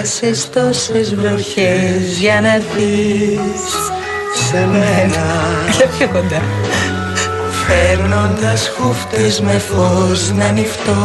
Πέρασες 0.00 0.50
τόσες 0.50 1.14
βροχές 1.14 2.18
για 2.20 2.40
να 2.40 2.56
δεις 2.56 3.72
σε 4.48 4.68
μένα. 4.72 5.24
Έλα 5.68 5.86
πιο 5.98 6.08
κοντά. 6.08 6.42
Φέρνοντας 7.66 8.70
χούφτες 8.76 9.40
με 9.40 9.58
φως 9.58 10.30
να 10.30 10.44
ανοιχτώ 10.44 10.96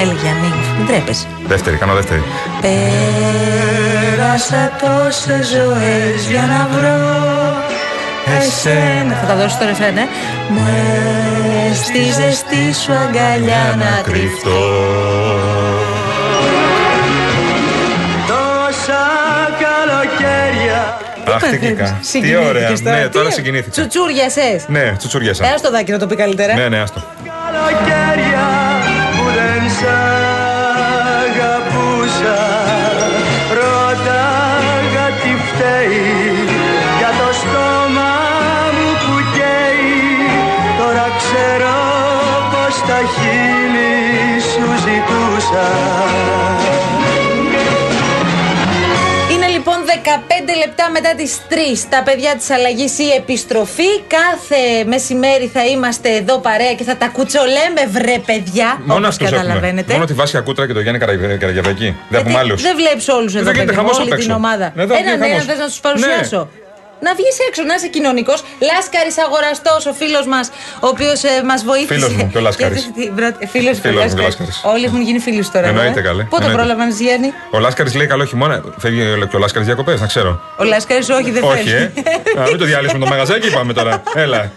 Έλα 0.00 0.12
Γιάννη, 0.12 0.52
μην 0.78 0.86
τρέπεσαι. 0.86 1.26
Δεύτερη, 1.46 1.76
κάνω 1.76 1.94
δεύτερη. 1.94 2.22
Πέρασα 2.60 4.70
τόσες 4.80 5.48
ζωές 5.48 6.26
για 6.30 6.44
να 6.52 6.68
βρω 6.76 6.98
Εσένα. 8.38 9.14
Θα 9.20 9.26
τα 9.26 9.34
δώσω 9.34 9.48
στο 9.48 9.64
ρεφρέν, 9.64 9.96
ε. 9.96 10.08
Μες 10.54 11.76
στη 11.76 12.02
ζεστή 12.02 12.74
σου 12.80 12.92
αγκαλιά 12.92 13.76
να 13.78 14.00
κρυφτώ 14.02 14.60
καλοκαίρια 21.38 21.70
Αχτήκηκα. 21.70 21.98
Τι 22.00 22.06
Συγκινήθηκες 22.06 22.48
ωραία. 22.48 22.72
τώρα. 22.82 22.96
Ναι, 22.96 23.02
Τι 23.02 23.08
τώρα 23.08 23.28
ε- 23.28 23.30
συγκινήθηκα. 23.30 23.70
Τσουτσούριασες; 23.70 24.64
Ναι, 24.68 24.94
τσουτσουριάσα. 24.98 25.46
Ε, 25.46 25.54
το 25.62 25.70
δάκι 25.70 25.90
να 25.92 25.98
το 25.98 26.06
πει 26.06 26.16
καλύτερα 26.16 26.54
Ναι, 26.54 26.68
ναι, 26.68 26.78
άστο. 26.78 27.02
Λεπτά 50.64 50.90
μετά 50.90 51.14
τις 51.14 51.38
3 51.48 51.54
τα 51.88 52.02
παιδιά 52.02 52.34
της 52.36 52.50
αλλαγής 52.50 52.98
η 52.98 53.10
επιστροφή. 53.16 53.90
Κάθε 54.08 54.84
μεσημέρι 54.86 55.46
θα 55.52 55.64
είμαστε 55.66 56.08
εδώ 56.16 56.38
παρέα 56.38 56.74
και 56.74 56.84
θα 56.84 56.96
τα 56.96 57.06
κουτσολέμε 57.08 57.82
βρε 57.90 58.18
παιδιά. 58.26 58.68
Μόνος 58.84 58.96
όπως 58.96 59.08
αυτού 59.08 59.24
έχουμε. 59.24 59.40
καταλαβαίνετε. 59.40 59.92
Μόνο 59.92 60.04
τη 60.04 60.12
Βάσια 60.12 60.40
Κούτρα 60.40 60.66
και 60.66 60.72
τον 60.72 60.82
Γιάννη 60.82 61.00
Καραγε- 61.00 61.38
Καραγεβέκη. 61.38 61.96
Δεν 62.08 62.20
έχουμε 62.20 62.38
άλλους. 62.38 62.62
Δεν 62.62 62.76
βλέπεις 62.76 63.08
όλους 63.08 63.34
εδώ 63.34 63.44
Δεν 63.44 63.52
γίνεται 63.54 63.72
παιδί 63.72 63.80
μου, 63.80 63.88
χαμός 63.88 63.98
όλη 63.98 64.10
απ' 64.12 64.18
την 64.18 64.24
έξω. 64.30 64.36
ομάδα. 64.42 64.72
Ναι, 64.74 64.82
εδώ 64.82 64.94
Έναν 64.94 65.06
γίνεται 65.06 65.24
έναν 65.26 65.30
χαμός. 65.38 65.46
θες 65.46 65.58
να 65.58 65.66
τους 65.66 65.80
παρουσιάσω; 65.80 66.48
Να 67.06 67.10
βγεις 67.18 67.36
έξω, 67.48 67.62
να 67.70 67.74
είσαι 67.74 67.88
κοινωνικός. 67.96 68.38
Λάσκαρης 68.70 69.16
αγοραστός, 69.26 69.86
ο 69.86 69.92
φίλος 70.00 70.26
μας, 70.26 70.46
ο 70.84 70.86
οποίος 70.94 71.22
ε, 71.24 71.42
μας 71.50 71.60
βοήθησε. 71.64 71.94
Φίλος 71.94 72.12
μου 72.16 72.28
και 72.32 72.38
ο 72.38 72.40
Λάσκαρης. 72.40 72.82
Φίλος 73.54 73.78
Φίλος 73.80 74.04
μου 74.08 74.14
και 74.14 74.20
ο 74.20 74.22
Λάσκαρης. 74.22 74.60
Όλοι 74.64 74.84
έχουν 74.84 75.00
γίνει 75.02 75.18
φίλοι 75.18 75.44
τώρα. 75.52 75.66
εδώ, 75.68 75.78
Εννοείται, 75.78 76.00
ε. 76.00 76.02
καλέ. 76.02 76.22
Πότε 76.22 76.44
Εννοείται. 76.44 76.62
πρόλαβαν, 76.62 76.90
Γιάννη. 77.00 77.32
Ο 77.50 77.58
Λάσκαρης 77.58 77.94
λέει 77.94 78.06
καλό 78.06 78.24
χειμώνα. 78.24 78.62
Φεύγει 78.78 79.02
και 79.30 79.36
ο 79.36 79.38
Λάσκαρης 79.38 79.66
διακοπές, 79.66 80.00
να 80.00 80.06
ξέρω. 80.06 80.40
Ο 80.58 80.64
Λάσκαρης, 80.64 81.08
όχι, 81.08 81.30
δεν 81.30 81.42
Όχι, 81.42 81.68
φέρνει. 81.68 81.92
ε. 82.36 82.40
Α, 82.40 82.44
μην 82.48 82.58
το 82.58 82.64
διαλύσουμε 82.64 82.98
το 83.04 83.10
μαγαζάκι, 83.10 83.50
πάμε 83.50 83.72
τώρα. 83.72 84.02
Έλα. 84.24 84.50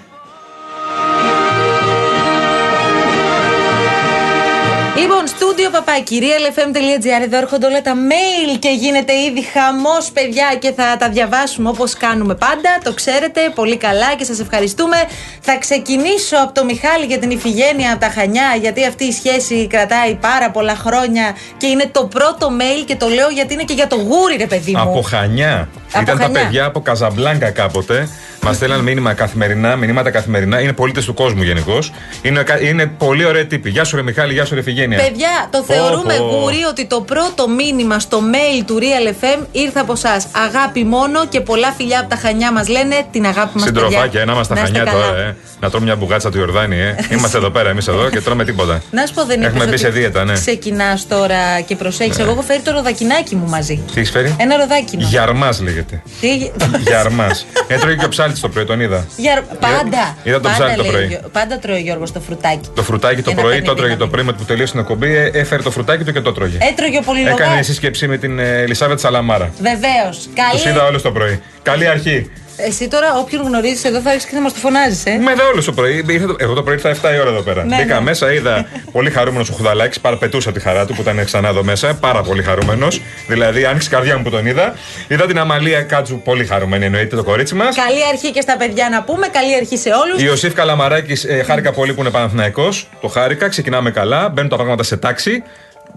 Λοιπόν, 5.57 5.71
στούντιο 5.71 5.79
παπάκυρία 5.79 6.35
lfm.gr. 6.45 7.23
Εδώ 7.23 7.37
έρχονται 7.37 7.65
όλα 7.65 7.81
τα 7.81 7.93
mail 8.09 8.57
και 8.59 8.69
γίνεται 8.69 9.13
ήδη 9.13 9.43
χαμός, 9.53 10.11
παιδιά, 10.11 10.55
και 10.59 10.71
θα 10.71 10.97
τα 10.99 11.09
διαβάσουμε 11.09 11.69
όπως 11.69 11.93
κάνουμε 11.93 12.35
πάντα. 12.35 12.71
Το 12.83 12.93
ξέρετε 12.93 13.41
πολύ 13.55 13.77
καλά 13.77 14.15
και 14.17 14.23
σας 14.23 14.39
ευχαριστούμε. 14.39 14.97
Θα 15.41 15.57
ξεκινήσω 15.57 16.37
από 16.43 16.53
το 16.53 16.65
Μιχάλη 16.65 17.05
για 17.05 17.17
την 17.17 17.29
Ιφηγένεια 17.31 17.91
από 17.91 17.99
τα 17.99 18.09
Χανιά, 18.09 18.57
γιατί 18.61 18.85
αυτή 18.85 19.03
η 19.03 19.11
σχέση 19.11 19.67
κρατάει 19.67 20.15
πάρα 20.15 20.51
πολλά 20.51 20.75
χρόνια 20.75 21.35
και 21.57 21.67
είναι 21.67 21.89
το 21.91 22.05
πρώτο 22.05 22.47
mail 22.59 22.83
και 22.85 22.95
το 22.95 23.07
λέω 23.07 23.29
γιατί 23.29 23.53
είναι 23.53 23.63
και 23.63 23.73
για 23.73 23.87
το 23.87 23.95
γούρι, 23.95 24.35
ρε 24.37 24.47
παιδί 24.47 24.71
μου. 24.71 24.81
Από 24.81 25.01
Χανιά. 25.01 25.69
Από 25.93 26.01
Ήταν 26.01 26.17
Χανιά. 26.17 26.33
τα 26.33 26.39
παιδιά 26.39 26.65
από 26.65 26.81
Καζαμπλάνκα 26.81 27.51
κάποτε. 27.51 28.09
Μας 28.47 28.55
στέλναν 28.55 28.79
μήνυμα 28.79 29.13
καθημερινά, 29.13 29.75
μηνύματα 29.75 30.09
καθημερινά. 30.11 30.59
Είναι 30.61 30.73
πολίτες 30.73 31.05
του 31.05 31.13
κόσμου 31.13 31.43
γενικώς. 31.43 31.91
Είναι, 32.21 32.43
κα- 32.43 32.61
είναι 32.61 32.85
πολύ 32.97 33.25
ωραίοι 33.25 33.45
τύποι. 33.45 33.69
Γεια 33.69 33.83
σου, 33.83 33.95
ρε 33.95 34.01
Μιχάλη, 34.01 34.33
γεια 34.33 34.45
σου, 34.45 34.55
ρε 34.55 34.61
Φιγένεια. 34.61 34.97
Παιδιά, 34.97 35.47
το 35.51 35.63
Πω, 35.67 35.73
θεωρούμε 35.73 36.13
πω. 36.13 36.23
γούρι 36.23 36.63
ότι 36.69 36.85
το 36.85 37.01
πρώτο 37.01 37.49
μήνυμα 37.49 37.99
στο 37.99 38.19
mail 38.33 38.63
του 38.65 38.79
Real 38.79 39.23
FM 39.23 39.45
ήρθε 39.51 39.79
από 39.79 39.93
εσάς. 39.93 40.27
Αγάπη 40.45 40.83
μόνο 40.83 41.27
και 41.27 41.41
πολλά 41.41 41.71
φιλιά 41.77 41.99
από 41.99 42.09
τα 42.09 42.15
χανιά 42.15 42.51
μας 42.51 42.67
λένε 42.67 42.95
την 43.11 43.25
αγάπη 43.25 43.51
μας. 43.53 43.63
Συντροφάκια, 43.63 44.25
να 44.25 44.31
είμαστε 44.33 44.55
στα 44.55 44.63
είστε 44.65 44.77
χανιά 44.77 44.91
καλά. 44.91 45.05
τώρα, 45.05 45.19
ε. 45.21 45.35
Να 45.59 45.69
τρώμε 45.69 45.85
μια 45.85 45.95
μπουγάτσα 45.95 46.31
του 46.31 46.37
Ιορδάνη, 46.37 46.75
ε. 46.79 46.95
Είμαστε 47.17 47.37
εδώ 47.37 47.49
πέρα, 47.49 47.69
εμείς 47.69 47.87
εδώ 47.87 48.09
και 48.09 48.21
τρώμε 48.21 48.45
τίποτα. 48.45 48.81
Να 48.91 49.05
σου 49.05 49.13
πω, 49.13 49.25
δεν 49.25 49.41
Έχουμε 49.43 49.57
είπες 49.63 49.69
μπει 49.69 49.77
σε 49.77 49.87
ότι 49.87 49.97
δίαιτα, 49.99 50.23
ναι. 50.23 50.33
Ξεκινάς 50.33 51.07
τώρα 51.07 51.61
και 51.67 51.75
προσέχεις. 51.75 52.17
Εγώ 52.19 52.31
έχω 52.31 52.41
φέρει 52.41 52.59
το 52.59 52.71
ροδακινάκι 52.71 53.35
μου 53.35 53.47
μαζί. 53.49 53.75
Τι 53.93 53.99
έχεις 53.99 54.11
φέρει; 54.11 54.35
Ένα 54.39 54.57
ροδάκινο. 54.57 55.07
Γιαρμάς 55.07 55.61
λέγεται. 55.61 56.01
Τι... 56.21 56.27
Γιαρμάς. 56.87 57.45
Έτρωγε 57.67 57.95
και 57.95 58.05
ο 58.05 58.09
ψάλτης 58.09 58.36
το 58.41 58.49
πρωί, 58.49 58.63
τον 58.65 58.79
είδα. 58.79 59.05
Για... 59.17 59.43
Πάντα. 59.59 60.15
Είδα 60.23 60.39
το 60.39 60.49
Πάντα, 60.49 60.53
ψάρι 60.55 60.75
το 60.75 60.81
λέει 60.81 60.89
ο 60.89 60.93
πρωί. 60.93 61.05
Γιώ- 61.05 61.21
Πάντα 61.31 61.59
τρώει 61.59 61.75
ο 61.75 61.79
Γιώργος 61.79 62.11
το 62.11 62.19
φρουτάκι. 62.19 62.69
Το 62.75 62.83
φρουτάκι 62.83 63.21
το 63.21 63.31
Ένα 63.31 63.41
πρωί, 63.41 63.51
το 63.51 63.57
παιχνίδι 63.59 63.71
έτρωγε 63.77 63.93
να 63.93 63.99
το 63.99 64.07
πρωί 64.07 64.23
με 64.23 64.33
που 64.33 64.43
τελείωσε 64.43 64.71
την 64.71 64.81
εκπομπή. 64.81 65.15
ε, 65.15 65.29
Έφερε 65.33 65.61
το 65.61 65.71
φρουτάκι 65.71 66.03
του 66.03 66.11
και 66.11 66.21
το 66.21 66.31
τρώγε. 66.31 66.57
Έτρωγε 66.71 66.97
ο 66.97 67.01
πολυλογά. 67.01 67.43
Έκανε 67.45 67.61
σύσκεψη 67.61 68.07
με 68.07 68.17
την 68.17 68.39
ε, 68.39 68.61
Ελισάβετ 68.61 68.99
Σαλαμάρα. 68.99 69.51
Βεβαίως. 69.61 70.17
Τους 70.51 70.61
Καλή. 70.63 70.75
είδα 70.75 70.85
όλους 70.85 71.01
το 71.01 71.11
πρωί. 71.11 71.41
Καλή 71.71 71.87
αρχή. 71.87 72.29
Εσύ 72.59 72.87
τώρα, 72.87 73.07
όποιον 73.17 73.41
γνωρίζεις 73.45 73.83
εδώ, 73.83 73.99
θα 73.99 74.11
έρθει 74.11 74.27
και 74.27 74.35
θα 74.35 74.41
μας 74.41 74.53
το 74.53 74.59
φωνάζεις, 74.59 75.05
ε. 75.05 75.11
Με 75.17 75.31
είδα 75.31 75.43
όλου 75.53 75.63
το 75.63 75.71
πρωί. 75.71 76.05
Ήρθα 76.07 76.27
το- 76.27 76.35
Εγώ 76.39 76.53
το 76.53 76.63
πρωί 76.63 76.75
ήρθα 76.75 76.89
7 76.89 77.13
η 77.15 77.19
ώρα 77.19 77.29
εδώ 77.29 77.41
πέρα. 77.41 77.63
Ναι, 77.63 77.75
Μπήκα 77.77 77.93
ναι. 77.95 78.01
μέσα, 78.01 78.33
είδα 78.33 78.65
πολύ 78.91 79.09
χαρούμενος 79.09 79.49
ο 79.49 79.53
Χουδαλάκης, 79.53 79.99
παραπετούσα 79.99 80.51
τη 80.51 80.59
χαρά 80.59 80.85
του 80.85 80.93
που 80.95 81.01
ήταν 81.01 81.25
ξανά 81.25 81.47
εδώ 81.47 81.63
μέσα. 81.63 81.93
Πάρα 81.93 82.21
πολύ 82.21 82.43
χαρούμενος. 82.43 83.01
Δηλαδή, 83.27 83.65
άνοιξε 83.65 83.87
η 83.87 83.91
καρδιά 83.91 84.17
μου 84.17 84.23
που 84.23 84.29
τον 84.29 84.45
είδα. 84.45 84.73
Είδα 85.07 85.25
την 85.25 85.39
Αμαλία 85.39 85.81
Κάτσου, 85.81 86.21
πολύ 86.23 86.45
χαρούμενη 86.45 86.85
εννοείται 86.85 87.15
το 87.15 87.23
κορίτσι 87.23 87.55
μας. 87.55 87.75
Καλή 87.75 88.05
αρχή 88.11 88.31
και 88.31 88.41
στα 88.41 88.57
παιδιά 88.57 88.89
να 88.89 89.03
πούμε. 89.03 89.27
Καλή 89.27 89.55
αρχή 89.55 89.77
σε 89.77 89.89
όλους. 89.89 90.23
Ιωσήφ 90.23 90.53
Καλαμαράκης, 90.53 91.23
ε, 91.23 91.43
χάρηκα 91.47 91.71
πολύ 91.71 91.93
που 91.93 92.01
είναι 92.01 92.09
Παναθηναϊκός. 92.09 92.89
Το 93.01 93.07
χάρηκα, 93.07 93.47
ξεκινάμε 93.49 93.91
καλά. 93.91 94.29
Μπαίνουν 94.29 94.49
τα 94.49 94.55
πράγματα 94.55 94.83
σε 94.83 94.97
τάξη. 94.97 95.43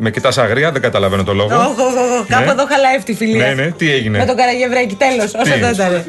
Με 0.03 0.11
κοιτάς 0.11 0.39
αγρία, 0.39 0.73
δεν 0.73 0.83
καταλαβαίνω 0.83 1.25
το 1.25 1.35
λόγο. 1.35 1.55
Οχ, 1.57 1.79
οχ, 1.79 1.95
οχ, 2.21 2.27
Κάπου 2.29 2.45
Ναι. 2.45 2.51
εδώ 2.51 2.67
χαλάει 2.67 2.97
αυτή 2.97 3.13
η 3.13 3.15
φιλία. 3.15 3.47
Ναι, 3.47 3.63
ναι, 3.63 3.71
τι 3.71 3.93
έγινε; 3.93 4.19
Με 4.19 4.25
τον 4.25 4.37
Καραγευρέκη, 4.37 4.95
τέλος. 4.95 5.35
Όσο 5.35 5.43
Τι; 5.53 5.59
δεν 5.61 5.73
ήταν. 5.73 6.05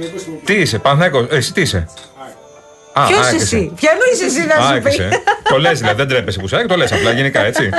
Τι 0.46 0.54
είσαι, 0.54 0.78
Παναθηναϊκός, 0.80 1.28
ε, 1.32 1.36
εσύ 1.36 1.54
τι 1.54 1.62
είσαι; 1.62 1.88
Α, 2.94 3.06
Ποιος 3.08 3.26
ΑΕΚ 3.26 3.40
εσύ, 3.40 3.72
ποιανού 3.76 4.00
είσαι 4.14 4.26
εσύ 4.26 4.46
να 4.48 4.56
Α, 4.56 4.62
σου 4.62 4.74
ΑΕΚ 4.74 4.86
είσαι. 4.88 5.08
πει; 5.10 5.18
Το 5.50 5.58
λες 5.60 5.80
δηλαδή, 5.80 5.98
δεν 5.98 6.08
τρέπεσαι 6.08 6.40
που 6.40 6.46
είσαι, 6.46 6.66
το 6.68 6.76
λες 6.76 6.92
απλά 6.92 7.12
γενικά 7.12 7.46
έτσι. 7.46 7.70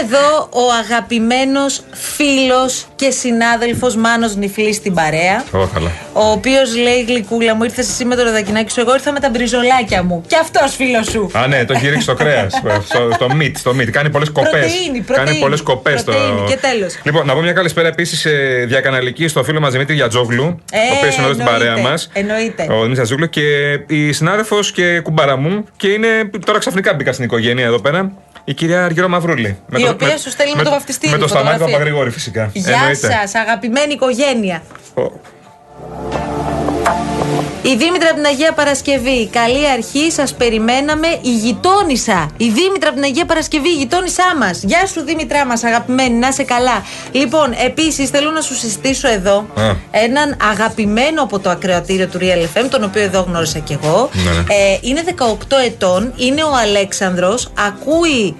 Ε; 0.00 0.04
Είναι 0.04 0.16
εδώ 0.16 0.48
ο 0.50 0.72
αγαπημένος 0.82 1.80
φίλος 1.92 2.86
και 2.96 3.10
συνάδελφος 3.10 3.96
Μάνος 3.96 4.36
Νιφλής 4.36 4.76
στην 4.76 4.94
παρέα. 4.94 5.44
Ω, 5.52 5.66
καλά. 5.74 5.90
Ο 6.12 6.30
οποίος 6.30 6.76
λέει 6.76 7.04
γλυκούλα 7.08 7.54
μου, 7.54 7.64
ήρθες 7.64 7.88
εσύ 7.88 8.04
με 8.04 8.14
το 8.14 8.22
ροδακινάκι 8.22 8.70
σου. 8.72 8.80
Εγώ 8.80 8.94
ήρθα 8.94 9.12
με 9.12 9.20
τα 9.20 9.30
μπριζολάκια 9.30 10.02
μου. 10.02 10.24
Και 10.26 10.36
αυτός 10.40 10.74
φίλος 10.76 11.06
σου. 11.06 11.30
Α, 11.32 11.46
ναι, 11.46 11.64
το 11.64 11.72
έχει 11.76 11.86
ρίξει 11.88 12.02
στο 12.02 12.14
κρέας. 12.14 12.52
στο, 12.88 13.10
στο 13.14 13.26
meat, 13.40 13.52
στο 13.56 13.70
meat. 13.78 13.90
Κάνει 13.90 14.10
πολλές 14.10 14.30
κοπές. 14.30 14.50
Πρωτεΐνη, 14.50 15.00
πρωτεΐνη. 15.00 15.28
Κάνει 15.30 15.38
πολλές 15.40 15.62
κοπές. 15.62 16.04
Το... 16.04 16.12
Πρωτεΐνη 16.12 16.48
και 16.48 16.56
τέλος. 16.56 16.98
Λοιπόν, 17.02 17.26
να 17.26 17.32
πω 17.34 17.40
μια 17.40 17.52
καλησπέρα 17.52 17.88
επίσης 17.88 18.26
διακαναλική 18.66 19.28
στο 19.28 19.44
φίλο 19.44 19.60
μας 19.60 19.72
Δημήτρη 19.72 19.94
Γιατζόγλου, 19.94 20.60
Ε, 20.72 20.76
ο 20.78 20.96
οποίος 20.98 21.16
είναι 21.16 21.24
εδώ 21.24 21.34
στην 21.34 21.46
εννοείται, 21.46 21.66
παρέα 21.66 21.88
μας. 21.90 22.10
εννοείται. 22.12 22.62
Ο 22.62 22.66
Δημήτρης 22.74 22.94
Γιατζόγλου 22.96 23.28
και 23.28 23.42
η 23.86 24.12
συνάδελφος 24.12 24.72
και 24.72 25.00
κουμπάρα 25.00 25.36
μου. 25.36 25.64
Και 25.76 25.88
είναι 25.88 26.08
τώρα 26.46 26.58
ξαφνικά 26.58 26.94
μπήκα 26.94 27.12
στην 27.12 27.24
οικογένεια 27.24 27.64
εδώ 27.64 27.80
πέρα. 27.80 28.12
Η 28.50 28.54
κυρία 28.54 28.84
Αργύρο 28.84 29.08
Μαυρούλη. 29.08 29.58
Η 29.76 29.88
οποία 29.88 30.16
σου 30.18 30.30
στέλνει 30.30 30.54
με 30.56 30.62
το 30.62 30.70
βαφτιστήρι, 30.70 31.12
Με 31.12 31.18
το 31.18 31.26
Σταμάτη 31.28 31.46
φωτογραφία. 31.50 31.76
Παπαγρηγόρη 31.76 32.10
φυσικά. 32.10 32.50
Γεια 32.52 32.74
Εννοείται. 32.74 33.10
σας, 33.10 33.34
αγαπημένη 33.34 33.92
οικογένεια. 33.92 34.62
Ω. 34.94 35.02
Η 37.62 37.76
Δήμητρα 37.76 38.06
από 38.08 38.16
την 38.16 38.24
Αγία 38.26 38.52
Παρασκευή. 38.52 39.28
Καλή 39.28 39.68
αρχή, 39.70 40.10
σας 40.10 40.34
περιμέναμε. 40.34 41.06
Η 41.22 41.34
γειτόνισσα. 41.36 42.30
Η 42.36 42.44
Δήμητρα 42.48 42.88
από 42.88 42.94
την 42.94 43.02
Αγία 43.04 43.24
Παρασκευή, 43.24 43.68
η 43.68 43.72
γειτόνισά 43.72 44.36
μας. 44.38 44.62
Γεια 44.62 44.86
σου, 44.86 45.00
Δήμητρά 45.04 45.46
μας, 45.46 45.64
αγαπημένη, 45.64 46.14
να 46.14 46.28
είσαι 46.28 46.42
καλά. 46.42 46.84
Λοιπόν, 47.12 47.54
επίσης 47.66 48.08
θέλω 48.10 48.30
να 48.30 48.40
σου 48.40 48.54
συστήσω 48.54 49.08
εδώ 49.08 49.46
Α. 49.54 49.62
έναν 49.90 50.36
αγαπημένο 50.52 51.22
από 51.22 51.38
το 51.38 51.50
ακροατήριο 51.50 52.06
του 52.06 52.18
Real 52.18 52.58
FM, 52.58 52.66
τον 52.70 52.84
οποίο 52.84 53.02
εδώ 53.02 53.20
γνώρισα 53.20 53.58
κι 53.58 53.78
εγώ. 53.82 54.10
Ναι, 54.12 54.22
ναι. 54.30 54.38
Ε, 54.38 54.78
είναι 54.80 55.02
18 55.18 55.56
ετών, 55.66 56.12
είναι 56.16 56.42
ο 56.42 56.50
Αλέξανδρος, 56.62 57.48
ακούει 57.66 58.36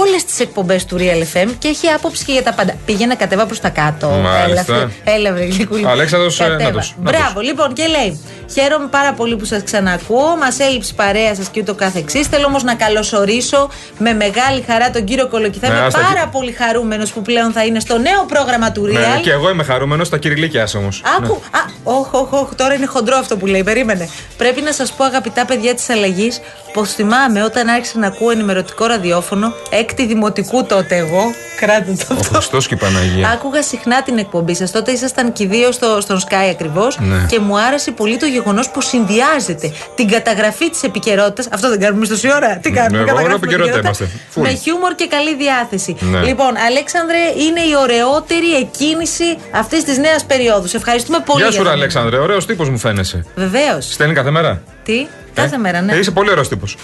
όλες 0.00 0.24
τις 0.24 0.40
εκπομπές 0.40 0.84
του 0.84 0.96
Real 0.98 1.36
FM 1.36 1.48
και 1.58 1.68
έχει 1.68 1.88
άποψη 1.88 2.24
και 2.24 2.32
για 2.32 2.42
τα 2.42 2.52
πάντα. 2.52 2.74
Πήγαινε 2.86 3.14
κατέβα 3.14 3.46
προς 3.46 3.60
τα 3.60 3.68
κάτω. 3.68 4.08
Μάλιστα. 4.08 4.74
Έλα, 4.74 4.88
φε- 4.88 5.14
έλα 5.14 5.32
βρε 5.32 5.44
γλυκούλη. 5.44 5.86
Αλέξανδρος, 5.86 6.40
ε, 6.40 6.44
Κατέβα. 6.44 6.70
να 6.70 6.78
τους, 6.80 6.94
να 7.02 7.10
τους. 7.10 7.18
Μπράβο, 7.20 7.40
λοιπόν 7.40 7.72
και 7.72 7.86
λέει 7.86 8.20
Χαίρομαι 8.52 8.86
πάρα 8.90 9.12
πολύ 9.12 9.36
που 9.36 9.44
σας 9.44 9.62
ξανακούω 9.62 10.36
Μας 10.36 10.58
έλειψε 10.58 10.90
η 10.92 10.96
παρέα 10.96 11.34
σας 11.34 11.48
και 11.48 11.60
ούτω 11.60 11.74
καθεξής 11.74 12.26
Θέλω 12.26 12.46
όμως 12.46 12.62
να 12.62 12.74
καλωσορίσω 12.74 13.68
με 13.98 14.12
μεγάλη 14.12 14.64
χαρά 14.66 14.90
τον 14.90 15.04
κύριο 15.04 15.28
Κολοκυθά 15.28 15.68
Ναι, 15.68 15.74
Είμαι 15.74 15.84
άστα 15.84 16.00
πάρα 16.00 16.20
εκεί. 16.20 16.28
πολύ 16.32 16.52
χαρούμενος 16.52 17.12
που 17.12 17.22
πλέον 17.22 17.52
θα 17.52 17.64
είναι 17.64 17.80
στο 17.80 17.98
νέο 17.98 18.24
πρόγραμμα 18.28 18.72
του 18.72 18.82
Real 18.86 18.92
Ναι, 18.92 19.20
και 19.22 19.30
εγώ 19.30 19.50
είμαι 19.50 19.62
χαρούμενος 19.64 20.06
στα 20.06 20.18
κυριλίκια 20.18 20.68
όμως. 20.76 21.02
Άκου, 21.18 21.32
α, 21.50 21.58
όχ, 21.84 22.12
όχ, 22.14 22.32
όχ, 22.32 22.54
τώρα 22.54 22.74
είναι 22.74 22.86
χοντρό 22.86 23.16
αυτό 23.16 23.36
που 23.36 23.46
λέει, 23.46 23.62
περίμενε. 23.62 24.08
Πρέπει 24.36 24.60
να 24.60 24.72
σας 24.72 24.92
πω, 24.92 25.04
αγαπητά 25.04 25.44
παιδιά 25.44 25.74
της 25.74 25.90
αλλαγής, 25.90 26.40
πως 26.72 26.92
θυμάμαι 26.92 27.42
όταν 27.44 27.68
άρχισα 27.68 27.98
να 27.98 28.06
ακούω 28.06 28.30
ενημερωτικό 28.30 28.86
ραδιόφωνο, 28.86 29.52
έκτη 29.78 30.06
δημοτικού 30.06 30.64
τότε 30.64 30.96
εγώ, 30.96 31.22
κράτε 31.60 31.92
το 31.92 32.04
Ο 32.10 32.14
αυτό. 32.20 32.34
Χριστός 32.34 32.66
και 32.66 32.74
η 32.74 32.76
Παναγία. 32.76 33.28
Άκουγα 33.28 33.62
συχνά 33.62 34.02
την 34.02 34.18
εκπομπή 34.18 34.54
σας. 34.54 34.70
Τότε 34.70 34.90
ήσασταν 34.90 35.32
και 35.32 35.42
οι 35.42 35.46
δύο 35.46 35.72
στο, 35.72 35.98
στον 36.00 36.18
Sky 36.20 36.48
ακριβώς. 36.50 36.98
Ναι. 37.00 37.26
Και 37.28 37.38
μου 37.38 37.58
άρεσε 37.60 37.90
πολύ 37.90 38.16
το 38.16 38.26
γεγονός 38.26 38.68
που 38.70 38.80
συνδυάζεται 38.80 39.72
την 39.94 40.08
καταγραφή 40.08 40.70
της 40.70 40.82
επικαιρότητας. 40.82 41.48
Αυτό 41.50 41.68
δεν 41.68 41.80
κάνουμε 41.80 42.06
μισή 42.10 42.32
ώρα. 42.34 42.56
Τι 42.62 42.70
κάνουμε, 42.70 42.96
Ναι, 42.96 42.96
εγώ 42.98 43.06
καταγράφουμε 43.06 43.34
επικαιρότητα 43.34 43.78
επικαιρότητα. 43.78 44.04
είμαστε. 44.04 44.40
Full. 44.40 44.42
Με 44.42 44.60
χιούμορ 44.62 44.94
και 44.94 45.06
καλή 45.06 45.34
διάθεση. 45.36 45.96
Ναι. 46.00 46.20
Λοιπόν, 46.22 46.56
Αλέξανδρε, 46.68 47.18
είναι 47.18 47.60
η 47.60 47.74
ωραιότερη 47.82 48.54
εκκίνηση 48.56 49.36
αυτής 49.50 49.84
της 49.84 49.98
νέας 49.98 50.24
περίοδου. 50.24 50.68
Σε 50.68 50.76
ευχαριστούμε 50.76 51.18
πολύ. 51.26 51.42
Γεια 51.42 51.50
σου, 51.50 51.54
για 51.54 51.62
ρε 51.62 51.68
το 51.68 51.74
Αλέξανδρε, 51.74 52.16
ωραίος 52.18 52.46
τύπος 52.46 52.68
μου 52.68 52.78
φαίνεσαι. 52.78 53.24
Βεβαίως. 53.34 53.92
Στέλνει 53.92 54.14
κάθε 54.14 54.30
μέρα. 54.30 54.62
Τι, 54.84 55.06
κάθε 55.34 55.56
μέρα, 55.56 55.80
ναι. 55.80 55.92
Ε, 55.94 55.98
είσαι 55.98 56.10
πολύ 56.10 56.30
ωραίος 56.30 56.48
τύπος. 56.48 56.76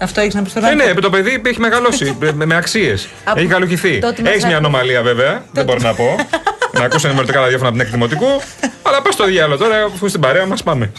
Αυτό 0.00 0.20
έχεις 0.20 0.34
να 0.34 0.42
πεις 0.42 0.50
στον 0.50 0.64
Ε, 0.64 0.66
άνθρωπο. 0.68 0.92
ναι, 0.94 1.00
το 1.00 1.10
παιδί 1.10 1.42
έχει 1.44 1.60
μεγαλώσει 1.60 2.16
με, 2.20 2.44
με 2.46 2.56
αξίες. 2.56 3.08
Από- 3.24 3.38
Έχει 3.38 3.48
καλουχηθεί. 3.48 3.98
τότε 3.98 4.22
μας 4.22 4.30
Έχεις 4.30 4.44
μια 4.44 4.56
άκου- 4.56 4.66
ανομαλία 4.66 5.02
βέβαια, 5.02 5.42
δεν 5.52 5.64
μπορώ 5.64 5.78
να 5.82 5.94
πω. 5.94 6.16
να 6.78 6.84
ακούσει 6.84 7.06
ενημερωτικά 7.06 7.40
ραδιόφωνα 7.40 7.68
από 7.68 7.78
την 7.78 7.86
έκτη 7.86 7.92
δημοτικού. 7.98 8.40
Αλλά 8.82 9.02
πας 9.02 9.14
στο 9.14 9.24
διάλογο 9.24 9.58
τώρα, 9.64 9.84
αφού 9.84 10.08
στην 10.08 10.20
παρέα 10.20 10.46
μας 10.46 10.62
πάμε. 10.62 10.92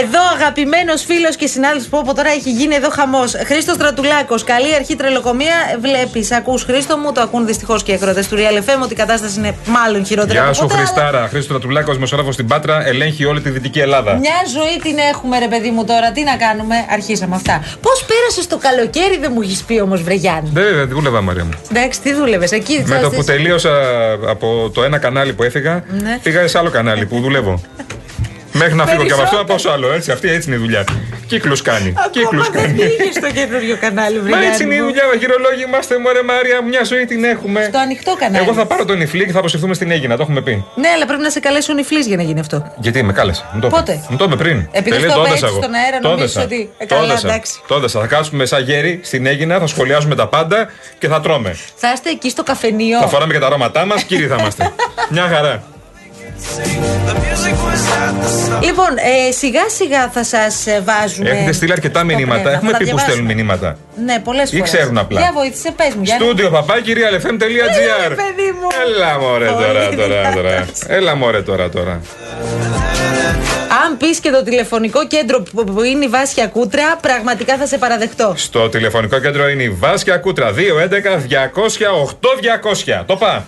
Εδώ 0.00 0.18
αγαπημένος 0.34 1.04
φίλος 1.04 1.36
και 1.36 1.46
συνάδελφος 1.46 1.88
που 1.88 1.98
από 1.98 2.14
τώρα 2.14 2.30
έχει 2.30 2.50
γίνει 2.50 2.74
εδώ 2.74 2.88
χαμός. 2.90 3.32
Χρήστος 3.46 3.74
Στρατουλάκος, 3.74 4.44
καλή 4.44 4.74
αρχή 4.74 4.96
τρελοκομεία. 4.96 5.54
Βλέπεις, 5.80 6.32
ακούς 6.32 6.62
Χρήστο 6.64 6.96
μου, 6.96 7.12
το 7.12 7.20
ακούν 7.20 7.46
δυστυχώς 7.46 7.82
και 7.82 7.92
οι 7.92 7.94
ακροατές 7.94 8.28
του 8.28 8.36
Real 8.36 8.58
FM 8.58 8.82
ότι 8.82 8.92
η 8.92 8.96
κατάσταση 8.96 9.38
είναι 9.38 9.54
μάλλον 9.66 10.04
χειρότερη. 10.06 10.32
Γεια 10.32 10.44
από 10.44 10.54
σου, 10.54 10.60
ποτέ, 10.62 10.74
αλλά 10.74 10.84
Χριστάρα. 10.86 11.26
Χρήστο 11.28 11.52
Ρατουλάκο, 11.52 11.92
δημοσιογράφος 11.92 12.34
στην 12.34 12.46
Πάτρα, 12.46 12.86
ελέγχει 12.86 13.24
όλη 13.24 13.40
τη 13.40 13.50
Δυτική 13.50 13.78
Ελλάδα. 13.78 14.14
Μια 14.14 14.34
ζωή 14.52 14.76
την 14.82 14.98
έχουμε, 15.12 15.38
ρε 15.38 15.48
παιδί 15.48 15.70
μου 15.70 15.84
τώρα. 15.84 16.12
Τι 16.12 16.22
να 16.22 16.36
κάνουμε, 16.36 16.74
αρχίσαμε 16.90 17.34
αυτά. 17.34 17.62
Πώς 17.80 18.04
πέρασε 18.04 18.48
το 18.48 18.58
καλοκαίρι, 18.58 19.18
δεν 19.20 19.30
μου 19.34 19.40
έχεις 19.40 19.62
πει 19.62 19.80
όμως, 19.80 20.02
Βρεγιάννη. 20.02 20.50
Δεν 20.52 20.74
δεν 20.76 20.88
δούλευα, 20.88 21.20
Μαρία 21.20 21.44
μου. 21.44 21.50
Εντάξει, 21.70 22.00
τι 22.00 22.12
δούλευες 22.14 22.50
εκεί, 22.52 22.82
Με 22.86 22.98
το 22.98 23.06
στις- 23.06 23.18
που 23.18 23.24
τελείωσα 23.24 23.70
από 24.28 24.70
το 24.74 24.82
ένα 24.84 24.98
κανάλι 24.98 25.32
που 25.32 25.42
έφυγα, 25.42 25.84
Ναι. 26.02 26.18
πήγα 26.22 26.48
σε 26.48 26.58
άλλο 26.58 26.70
κανάλι 26.70 27.06
που 27.06 27.20
δουλεύω. 27.20 27.60
Μέχρι 28.56 28.74
να 28.74 28.86
φύγω 28.86 29.04
και 29.04 29.12
από 29.12 29.22
αυτό, 29.22 29.36
να 29.36 29.44
πάω 29.44 29.58
σε 29.58 29.70
άλλο. 29.70 29.92
Έτσι, 29.92 30.10
αυτή 30.10 30.28
έτσι 30.30 30.46
είναι 30.48 30.56
η 30.56 30.58
δουλειά. 30.64 30.84
Κύκλους 31.26 31.62
κάνει. 31.62 31.94
Κύκλους 32.10 32.46
Ακόμα 32.48 32.62
δεν 32.66 32.76
κάνει. 32.76 32.90
πήγες 32.96 33.14
στο 33.14 33.30
καινούριο 33.38 33.76
κανάλι, 33.80 34.16
Μα 34.16 34.22
Βρεγιάννη. 34.22 34.46
έτσι 34.46 34.62
είναι 34.62 34.74
η 34.74 34.78
μου. 34.80 34.84
δουλειά. 34.86 35.02
Γυρολόγοι 35.18 35.62
είμαστε, 35.66 35.98
μωρέ 35.98 36.22
Μαρία, 36.22 36.62
μου, 36.62 36.68
μια 36.68 36.84
ζωή 36.84 37.04
την 37.04 37.24
έχουμε. 37.24 37.60
Στο 37.70 37.78
ανοιχτό 37.78 38.16
κανάλι. 38.18 38.44
Εγώ 38.44 38.52
θα 38.54 38.66
πάρω 38.66 38.84
τον 38.84 39.00
Ιφλή 39.00 39.24
και 39.26 39.32
θα 39.32 39.38
αποσυρθούμε 39.38 39.74
στην 39.74 39.90
Έγινα, 39.90 40.16
το 40.16 40.22
έχουμε 40.22 40.40
πει. 40.42 40.64
Ναι, 40.74 40.88
αλλά 40.94 41.06
πρέπει 41.06 41.22
να 41.22 41.30
σε 41.30 41.40
καλέσει 41.40 41.70
ο 41.70 41.74
νυφλή 41.74 41.98
για 42.00 42.16
να 42.16 42.22
γίνει 42.22 42.40
αυτό. 42.40 42.72
Γιατί 42.78 43.02
με 43.02 43.12
κάλεσε. 43.12 43.44
Μου 43.52 43.60
το 43.60 43.66
είπε. 43.66 43.76
Πότε; 43.76 44.04
Μου 44.08 44.16
το 44.16 44.24
είπε 44.24 44.36
πριν. 44.36 44.68
Επειδή 44.70 44.90
Τελείω, 44.96 45.10
στο 45.10 45.20
είπε 45.20 45.28
έδεσα 45.28 45.46
έτσι 45.46 45.56
εγώ. 45.58 45.62
στον 45.62 45.74
αέρα, 45.74 45.98
Το 45.98 46.08
νομίζεις 46.08 46.36
έδεσα. 46.36 46.46
ότι, 46.54 46.70
ε, 46.78 46.86
Το 46.86 46.94
καλά, 46.94 47.06
έδεσα. 47.06 47.26
εντάξει. 47.28 47.52
Το 47.66 47.74
έδεσα. 47.74 48.00
Θα 48.00 48.06
κάτσουμε 48.06 48.44
σαν 48.46 48.62
γέρι 48.62 49.00
στην 49.02 49.26
Έγινα, 49.26 49.58
θα 49.58 49.66
σχολιάζουμε 49.66 50.14
τα 50.14 50.26
πάντα 50.26 50.68
και 50.98 51.08
θα 51.08 51.20
τρώμε. 51.20 51.56
Θα 51.76 51.92
είστε 51.92 52.10
εκεί 52.10 52.30
στο 52.30 52.42
καφενείο. 52.42 52.98
Θα 53.00 53.06
φοράμε 53.08 53.32
και 53.32 53.38
τα 53.38 53.46
αρώματά 53.46 53.84
μας, 53.84 54.02
κύριοι 54.02 54.26
θα 54.26 54.36
είμαστε. 54.38 54.72
Μια 55.14 55.28
χαρά. 55.34 55.62
Λοιπόν, 58.62 58.88
ε, 59.28 59.30
σιγά 59.32 59.68
σιγά 59.68 60.08
θα 60.08 60.24
σας 60.24 60.64
βάζουμε. 60.84 61.30
Έχετε 61.30 61.52
στείλει 61.52 61.72
αρκετά 61.72 61.98
στο 61.98 62.06
μηνύματα. 62.08 62.40
πνεύμα. 62.40 62.50
Έχουμε 62.50 62.70
Θα 62.72 62.78
τα 62.78 62.84
πει 62.84 62.90
που 62.90 62.96
διαβάσουμε. 62.96 63.12
στέλνουν 63.12 63.34
μηνύματα. 63.36 63.78
Ναι, 64.04 64.18
πολλές 64.18 64.50
φορές. 64.50 64.68
Ή 64.68 64.70
ξέρουν 64.76 64.98
απλά. 64.98 65.20
Για 65.20 65.30
βοήθησε, 65.34 65.70
πες 65.76 65.94
μου. 65.94 66.02
Για 66.02 66.16
να- 66.18 66.24
Στούντιο 66.24 66.50
παπάκι 66.50 66.92
realfm.gr. 66.96 68.10
Ε, 68.10 68.14
παιδί 68.14 68.50
μου. 68.60 68.66
Έλα 68.86 69.18
μωρέ 69.18 69.44
Πολύ 69.46 69.64
τώρα, 69.66 69.88
τώρα, 69.88 70.06
δυνατός. 70.06 70.34
τώρα. 70.34 70.64
Έλα 70.86 71.14
μωρέ 71.16 71.42
τώρα, 71.42 71.68
τώρα. 71.68 71.92
Α, 71.92 72.00
Αν 73.86 73.96
πεις 73.96 74.18
και 74.18 74.30
το 74.30 74.42
τηλεφωνικό 74.42 75.06
κέντρο 75.06 75.42
που 75.42 75.64
που 75.64 75.82
είναι 75.82 76.04
η 76.04 76.08
Βάσια 76.08 76.46
Κούτρα, 76.46 76.96
πραγματικά 77.00 77.56
θα 77.56 77.66
σε 77.66 77.78
παραδεχτώ. 77.78 78.34
Στο 78.36 78.68
τηλεφωνικό 78.68 79.18
κέντρο 79.20 79.48
είναι 79.48 79.62
η 79.62 79.70
Βάσκια 79.70 80.16
Κούτρα 80.18 80.52
211 80.52 81.18
200 81.26 81.86
8200. 81.90 83.02
Το 83.06 83.16
πά. 83.16 83.46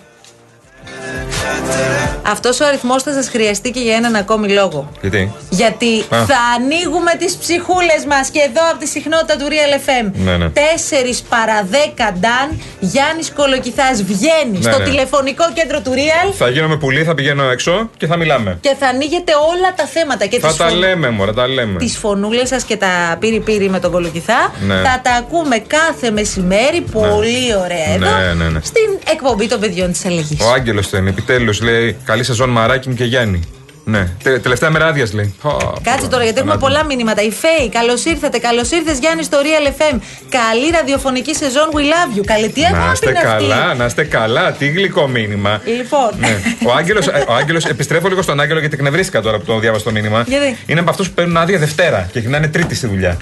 Αυτός 2.31 2.61
ο 2.61 2.65
αριθμός 2.67 3.03
θα 3.03 3.13
σας 3.13 3.29
χρειαστεί 3.29 3.71
και 3.71 3.81
για 3.81 3.95
έναν 3.95 4.15
ακόμη 4.17 4.49
λόγο. 4.49 4.91
Γιατί; 5.01 5.33
Γιατί 5.51 5.93
Α. 6.01 6.25
θα 6.25 6.39
ανοίγουμε 6.57 7.13
τις 7.19 7.37
ψυχούλες 7.37 8.03
μας 8.09 8.29
και 8.31 8.41
εδώ 8.49 8.63
από 8.71 8.79
τη 8.79 8.87
συχνότητα 8.87 9.37
του 9.37 9.47
Real 9.49 9.75
FM. 9.87 10.11
Ναι, 10.25 10.37
ναι. 10.37 10.49
4 10.49 11.23
παρα 11.29 11.67
10 11.71 12.13
Νταν, 12.21 12.61
Γιάννης 12.81 13.33
Κολοκυθάς 13.37 14.03
βγαίνει 14.03 14.59
Ναι, 14.59 14.71
στο 14.71 14.79
ναι. 14.79 14.85
τηλεφωνικό 14.85 15.45
κέντρο 15.55 15.81
του 15.81 15.93
Real 15.95 16.33
Θα 16.39 16.49
γίνομαι 16.49 16.77
πουλί, 16.77 17.03
θα 17.05 17.15
πηγαίνω 17.15 17.51
έξω 17.51 17.91
και 17.97 18.07
θα 18.07 18.17
μιλάμε. 18.17 18.59
και 18.61 18.75
θα 18.79 18.87
ανοίγετε 18.87 19.33
όλα 19.53 19.75
τα 19.77 19.85
θέματα. 19.85 20.27
Και 20.27 20.39
Θα 20.39 20.49
τις 20.49 20.57
τα 20.57 20.67
φων- 20.69 20.79
λέμε, 20.79 21.11
μωρέ, 21.11 21.33
τα 21.33 21.47
λέμε. 21.49 21.79
τις 21.79 21.97
φωνούλες 21.99 22.49
σας 22.49 22.63
και 22.63 22.77
τα 22.77 23.17
πύρι 23.21 23.41
πύρι 23.41 23.69
με 23.71 23.79
τον 23.81 23.91
Κολοκυθά 23.91 24.53
Ναι. 24.67 24.75
θα 24.75 25.01
τα 25.03 25.11
ακούμε 25.13 25.59
κάθε 25.59 26.11
μεσημέρι 26.11 26.81
πολύ 26.81 27.47
ωραία 27.65 27.89
εδώ 27.95 28.17
Ναι, 28.19 28.33
ναι, 28.45 28.49
ναι. 28.51 28.61
στην 28.63 28.89
εκπομπή 29.13 29.47
των 29.49 29.61
παιδιών 29.61 29.93
της 29.93 30.05
Αλλαγής 30.07 30.41
Ο 30.41 30.53
Άγγελος 30.53 30.89
το 30.91 30.97
είναι, 30.97 31.13
επιτέλου 31.39 31.71
λέει 31.73 31.97
Καλή 32.05 32.25
σεζόν 32.25 32.51
Μαράκι 32.51 32.89
μου 32.89 32.95
και 32.95 33.05
Γιάννη. 33.05 33.41
Ναι, 33.85 34.09
Τε- 34.23 34.43
τελευταία 34.43 34.71
μέρα 34.71 34.87
άδειας 34.87 35.13
λέει. 35.13 35.35
Κάτσε 35.83 36.09
τώρα 36.09 36.23
γιατί 36.23 36.39
έχουμε 36.39 36.53
Ανάτι. 36.53 36.59
πολλά 36.59 36.85
μηνύματα. 36.85 37.23
Η 37.23 37.31
Φέη, 37.31 37.69
καλώς 37.69 38.05
ήρθατε. 38.05 38.39
Καλώς 38.39 38.71
ήρθες 38.71 38.99
Γιάννη 38.99 39.23
στο 39.23 39.39
Real 39.43 39.67
FM. 39.69 39.99
Καλή 40.29 40.71
ραδιοφωνική 40.73 41.35
σεζόν. 41.35 41.69
We 41.73 41.77
love 41.79 42.19
you. 42.19 42.23
Καλή 42.27 42.49
τι 42.49 42.65
αγάπη 42.65 42.87
Να 42.87 42.93
είστε 42.93 43.09
είναι 43.11 43.19
αυτή; 43.19 43.31
καλά, 43.47 43.75
να 43.75 43.85
είστε 43.85 44.05
καλά. 44.05 44.53
Τι 44.53 44.69
γλυκό 44.69 45.07
μήνυμα. 45.09 45.61
Λοιπόν. 45.65 46.11
Ναι. 46.19 46.39
Ο 46.67 46.73
Άγγελος, 46.73 47.07
ο 47.07 47.35
Άγγελος, 47.35 47.65
επιστρέφω 47.65 48.09
λίγο 48.09 48.23
στον 48.23 48.41
Άγγελο 48.41 48.61
γιατί 48.61 48.75
εκνευρίστηκα 48.75 49.21
τώρα 49.21 49.39
που 49.39 49.45
το 49.45 49.59
διάβασα 49.59 49.85
το 49.85 49.91
μήνυμα. 49.91 50.25
Γιατί; 50.27 50.57
Είναι 50.67 50.81
από 50.81 50.91
αυτούς 50.91 51.09
που 51.09 51.15
παίρνουν 51.15 51.37
άδεια 51.37 51.59
Δευτέρα 51.59 52.09
και 52.13 52.19
γυρνάνε 52.19 52.49
Τρίτη 52.49 52.75
στη 52.75 52.87
δουλειά. 52.87 53.17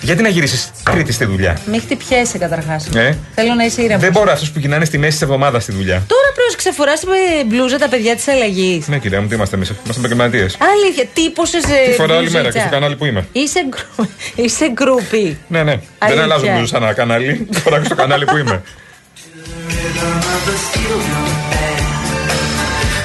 Γιατί 0.00 0.22
να 0.22 0.28
γυρίσεις 0.28 0.70
Τρίτη 0.92 1.12
στη 1.12 1.24
δουλειά; 1.24 1.58
Μην 1.66 1.80
χτυπιέσαι 1.80 2.38
καταρχάς. 2.38 2.86
Ε; 2.94 3.16
Θέλω 3.34 3.54
να 3.54 3.64
είσαι 3.64 3.82
ήρεμος. 3.82 4.02
Δεν 4.02 4.12
μπορώ 4.12 4.32
αυτούς 4.32 4.50
που 4.50 4.58
γυρνάνε 4.58 4.84
στη 4.84 4.98
μέση 4.98 5.12
της 5.12 5.22
εβδομάδας 5.22 5.62
στη 5.62 5.72
δουλειά. 5.72 6.02
Τώρα 6.06 6.28
πρόσεξε, 6.34 6.72
φοράς 6.72 7.02
με 7.04 7.44
μπλούζα 7.46 7.78
τα 7.78 7.88
παιδιά 7.88 8.14
της 8.14 8.28
αλλαγής. 8.28 8.88
Ναι, 8.88 8.98
κυρία 8.98 9.20
μου, 9.20 9.28
τι 9.28 9.34
είμαστε 9.34 9.56
εμείς. 9.56 9.68
Είμαστε 9.68 10.00
επαγγελματίες. 10.06 10.56
Αλήθεια, 10.60 11.04
τύπωσε. 11.14 11.58
Τι 11.86 11.92
φοράω 11.92 12.16
όλη 12.18 12.30
μέρα 12.30 12.50
και 12.52 12.58
στο 12.58 12.68
κανάλι 12.70 12.96
που 12.96 13.04
είμαι. 13.04 13.26
Είσαι, 13.32 13.60
γκρου... 13.68 14.08
είσαι 14.44 14.70
γκρουπί. 14.72 15.38
Ναι, 15.48 15.62
ναι. 15.62 15.72
Δεν 15.72 15.80
Αλήθεια. 15.98 16.22
αλλάζω 16.22 16.46
μπλούζα 16.46 16.66
σαν 16.66 16.82
ένα 16.82 16.92
κανάλι. 16.92 17.46
Το 17.52 17.58
φοράω 17.58 17.78
και 17.78 17.84
στο 17.86 17.94
κανάλι 17.94 18.24
που 18.24 18.36
είμαι. 18.36 18.62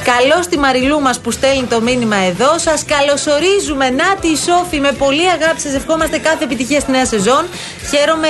Καλώ 0.04 0.40
τη 0.50 0.58
Μαριλού 0.58 1.00
μας 1.02 1.20
που 1.20 1.32
στέλνει 1.32 1.64
το 1.70 1.82
μήνυμα 1.82 2.16
εδώ. 2.16 2.58
Σας 2.58 2.86
καλωσορίζουμε. 2.86 3.90
Νάτι 3.90 4.28
η 4.28 4.36
Σόφη, 4.36 4.80
με 4.80 4.92
πολύ 4.92 5.26
αγάπη 5.30 5.60
σας 5.62 5.74
ευχόμαστε 5.74 6.18
κάθε 6.18 6.44
επιτυχία 6.44 6.80
στη 6.80 6.92
νέα 6.92 7.06
σεζόν. 7.06 7.44
Χαίρομαι 7.92 8.28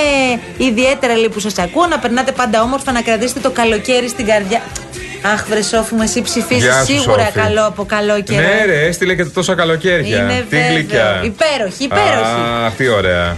ιδιαίτερα 0.56 1.14
λέει, 1.16 1.28
που 1.28 1.40
σας 1.40 1.58
ακούω. 1.58 1.86
Να 1.86 1.98
περνάτε 1.98 2.32
πάντα 2.32 2.62
όμορφα, 2.62 2.92
να 2.92 3.02
κρατήσετε 3.02 3.40
το 3.40 3.50
καλοκαίρι 3.50 4.08
στην 4.08 4.26
καρδιά. 4.26 4.62
Αχ, 5.34 5.46
βρε 5.48 5.62
Σόφη 5.62 5.94
μου, 5.94 6.02
εσύ 6.02 6.22
ψηφίζεις 6.22 6.64
Γεια 6.64 6.84
σου, 6.84 6.92
σίγουρα 6.92 7.24
Σόφη. 7.24 7.38
καλό 7.38 7.66
από 7.66 7.84
καλό 7.84 8.20
καιρό. 8.22 8.40
Ναι, 8.46 8.64
ρε, 8.66 8.86
έστειλε 8.86 9.14
και 9.14 9.24
τόσα 9.24 9.54
καλοκαίρια. 9.54 10.16
Είναι 10.16 10.44
Τι 10.50 10.56
βέβαιο. 10.56 10.72
γλυκιά. 10.72 11.20
Υπέροχη, 11.24 11.84
υπέροχη. 11.84 12.40
Αχ, 12.66 12.74
τι 12.76 12.88
ωραία. 12.88 13.36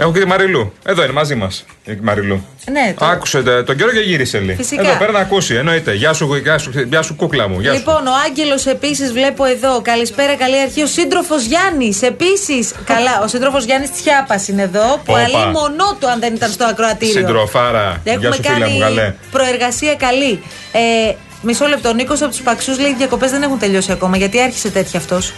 Έχω 0.00 0.12
και 0.12 0.20
τη 0.20 0.26
Μαριλού. 0.26 0.72
Εδώ 0.84 1.02
είναι 1.02 1.12
μαζί 1.12 1.34
μας 1.34 1.64
η 1.84 1.98
Μαριλού. 2.02 2.44
Ναι, 2.70 2.94
το- 2.98 3.04
Άκουσε 3.04 3.42
τε- 3.42 3.64
τον 3.66 3.76
καιρό 3.76 3.90
και 3.92 3.98
γύρισε 4.00 4.40
λέει. 4.40 4.54
Φυσικά. 4.56 4.82
Εδώ 4.82 4.98
πέρα 4.98 5.12
να 5.12 5.18
ακούσει. 5.18 5.54
Εννοείται. 5.54 5.94
Γεια 5.94 6.12
σου, 6.12 6.34
γεια 6.34 6.58
σου, 6.58 6.70
γεια 6.88 7.02
σου 7.02 7.14
κούκλα 7.16 7.48
μου. 7.48 7.60
Γεια 7.60 7.70
σου. 7.72 7.76
Λοιπόν, 7.78 8.06
ο 8.06 8.10
Άγγελος 8.26 8.66
επίσης 8.66 9.12
βλέπω 9.12 9.44
εδώ. 9.44 9.80
Καλησπέρα, 9.82 10.34
καλή 10.36 10.60
αρχή. 10.60 10.82
Ο 10.82 10.86
σύντροφος 10.86 11.44
Γιάννης 11.44 12.02
επίσης. 12.02 12.72
Καλά, 12.84 13.20
ο 13.24 13.26
σύντροφος 13.28 13.64
Γιάννης 13.64 13.90
Τιάπα 13.90 14.44
είναι 14.46 14.62
εδώ. 14.62 14.86
Που 15.04 15.12
Όπα. 15.12 15.18
αλεί 15.20 15.46
μονό 15.52 15.96
του 16.00 16.08
αν 16.10 16.20
δεν 16.20 16.34
ήταν 16.34 16.50
στο 16.50 16.64
ακροατήριο. 16.64 17.14
Συντροφάρα. 17.14 18.00
Γεια 18.04 18.12
Έχουμε 18.12 18.34
σου, 18.34 18.42
φίλα 18.42 18.58
κάνει 18.58 18.72
μου, 18.72 18.78
καλέ. 18.78 19.14
προεργασία 19.30 19.94
καλή. 19.94 20.42
Ε, 20.72 21.12
μισό 21.42 21.66
λεπτό. 21.66 21.88
Ο 21.88 21.92
Νίκος 21.92 22.22
από 22.22 22.30
τους 22.30 22.40
Παξούς 22.40 22.78
λέει: 22.78 22.90
Οι 22.90 22.94
διακοπές 22.94 23.30
δεν 23.30 23.42
έχουν 23.42 23.58
τελειώσει 23.58 23.92
ακόμα. 23.92 24.16
Γιατί 24.16 24.40
άρχισε 24.40 24.70
τέτοια 24.70 24.98
αυτός; 24.98 25.32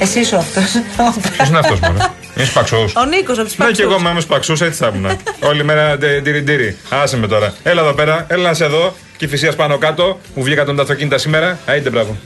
Εσύ 0.00 0.20
είσαι 0.20 0.36
αυτός. 0.36 0.64
Ποιο 1.36 1.44
είναι 1.48 1.58
αυτός 1.58 1.80
μόνο. 1.80 2.14
Είναι 2.36 2.46
σπαξό. 2.46 2.76
Ο 2.76 3.04
Νίκος 3.04 3.38
από 3.38 3.46
τους 3.48 3.56
Ναι, 3.58 3.64
Παξούς. 3.64 3.76
και 3.76 3.82
εγώ 3.82 4.00
με 4.00 4.10
είμαι 4.10 4.20
σπαξού, 4.20 4.52
έτσι 4.52 4.72
θα 4.72 4.92
ήμουν. 4.94 5.16
Όλη 5.40 5.64
μέρα 5.64 5.96
τυρι 5.98 6.42
τυρι. 6.42 6.76
Άσε 6.88 7.16
με 7.16 7.26
τώρα. 7.26 7.54
Έλα 7.62 7.80
εδώ 7.82 7.92
πέρα, 7.92 8.26
έλα 8.28 8.42
να 8.42 8.54
σε 8.54 8.64
εδώ. 8.64 8.94
Και 9.16 9.26
φυσία 9.28 9.52
πάνω 9.52 9.78
κάτω. 9.78 10.20
Μου 10.34 10.42
βγήκαν 10.42 10.76
τα 10.76 10.82
αυτοκίνητα 10.82 11.18
σήμερα. 11.18 11.58
Άιντε, 11.66 11.90
μπράβο. 11.90 12.16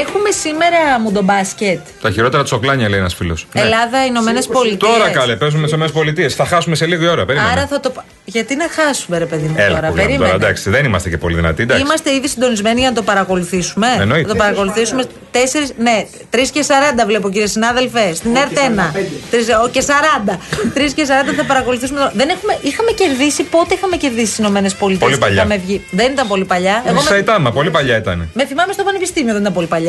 Έχουμε 0.00 0.30
σήμερα 0.30 1.00
μουντομπάσκετ. 1.02 1.78
Τα 2.00 2.10
χειρότερα 2.10 2.42
τσοκλάνια 2.42 2.88
λέει 2.88 2.98
ένας 2.98 3.14
φίλος. 3.14 3.46
Ελλάδα, 3.52 4.04
Ηνωμένες 4.06 4.46
Πολιτείες. 4.46 4.92
Ναι. 4.92 4.98
Τώρα 4.98 5.10
καλέ, 5.10 5.36
παίζουμε 5.36 5.66
στι 5.66 5.76
ΗΠΑ. 6.08 6.28
Θα 6.28 6.44
χάσουμε 6.44 6.74
σε 6.76 6.86
λίγη 6.86 7.06
ώρα. 7.08 7.24
Περίμενε. 7.24 7.50
Άρα 7.52 7.66
θα 7.66 7.80
το. 7.80 7.90
πα- 7.90 8.04
Γιατί 8.24 8.56
να 8.56 8.66
χάσουμε, 8.70 9.18
ρε 9.18 9.24
παιδί 9.26 9.46
μου, 9.46 9.54
Έλα, 9.56 9.68
τώρα. 9.74 9.88
που 9.88 9.94
λέμε 9.96 10.06
Περίμενε. 10.06 10.30
τώρα, 10.32 10.44
εντάξει, 10.44 10.70
δεν 10.70 10.84
είμαστε 10.84 11.08
και 11.08 11.18
πολύ 11.18 11.34
δυνατοί. 11.34 11.62
Εντάξει. 11.62 11.82
Είμαστε 11.82 12.14
ήδη 12.14 12.28
συντονισμένοι 12.28 12.80
για 12.80 12.88
να 12.88 12.94
το 12.94 13.02
παρακολουθήσουμε. 13.02 13.86
Εννοείται. 14.00 14.26
Να 14.26 14.32
το 14.32 14.38
παρακολουθήσουμε. 14.38 15.04
4, 15.32 15.38
ναι, 15.78 16.06
3 16.30 16.36
και 16.52 16.62
40 16.68 17.06
βλέπω 17.06 17.30
κύριε 17.30 17.46
συνάδελφε. 17.46 18.14
Στην 18.14 18.36
ΕΡΤ 18.36 18.56
1. 18.58 18.92
Τρεις- 19.30 19.46
Και 19.70 19.80
40. 19.80 20.38
3 20.74 20.92
και 20.94 21.04
40 21.04 21.32
θα 21.36 21.44
παρακολουθήσουμε. 21.44 21.98
το- 22.00 22.10
Δεν 22.14 22.28
έχουμε, 22.28 22.58
είχαμε 22.60 22.90
κερδίσει. 22.90 23.42
Πότε 23.42 23.74
είχαμε 23.74 23.96
κερδίσει 23.96 24.26
στις 24.26 24.38
Ηνωμένες 24.38 24.74
Πολιτείες. 24.74 25.10
Πολύ 25.10 25.20
παλιά. 25.20 25.46
Δεν 25.90 26.12
ήταν 26.12 26.26
πολύ 26.28 26.44
παλιά. 26.44 26.72
Εγώ 26.84 26.88
Εγώ 26.94 26.94
με, 27.02 27.08
Σαϊτάμα, 27.08 27.50
πολύ 27.52 27.70
παλιά 27.70 27.96
ήταν. 27.96 28.28
με 28.34 28.46
θυμάμαι 28.46 28.72
στο 28.72 28.82
πανεπιστήμιο, 28.82 29.32
δεν 29.32 29.40
ήταν 29.42 29.52
πολύ 29.52 29.66
παλιά. 29.66 29.87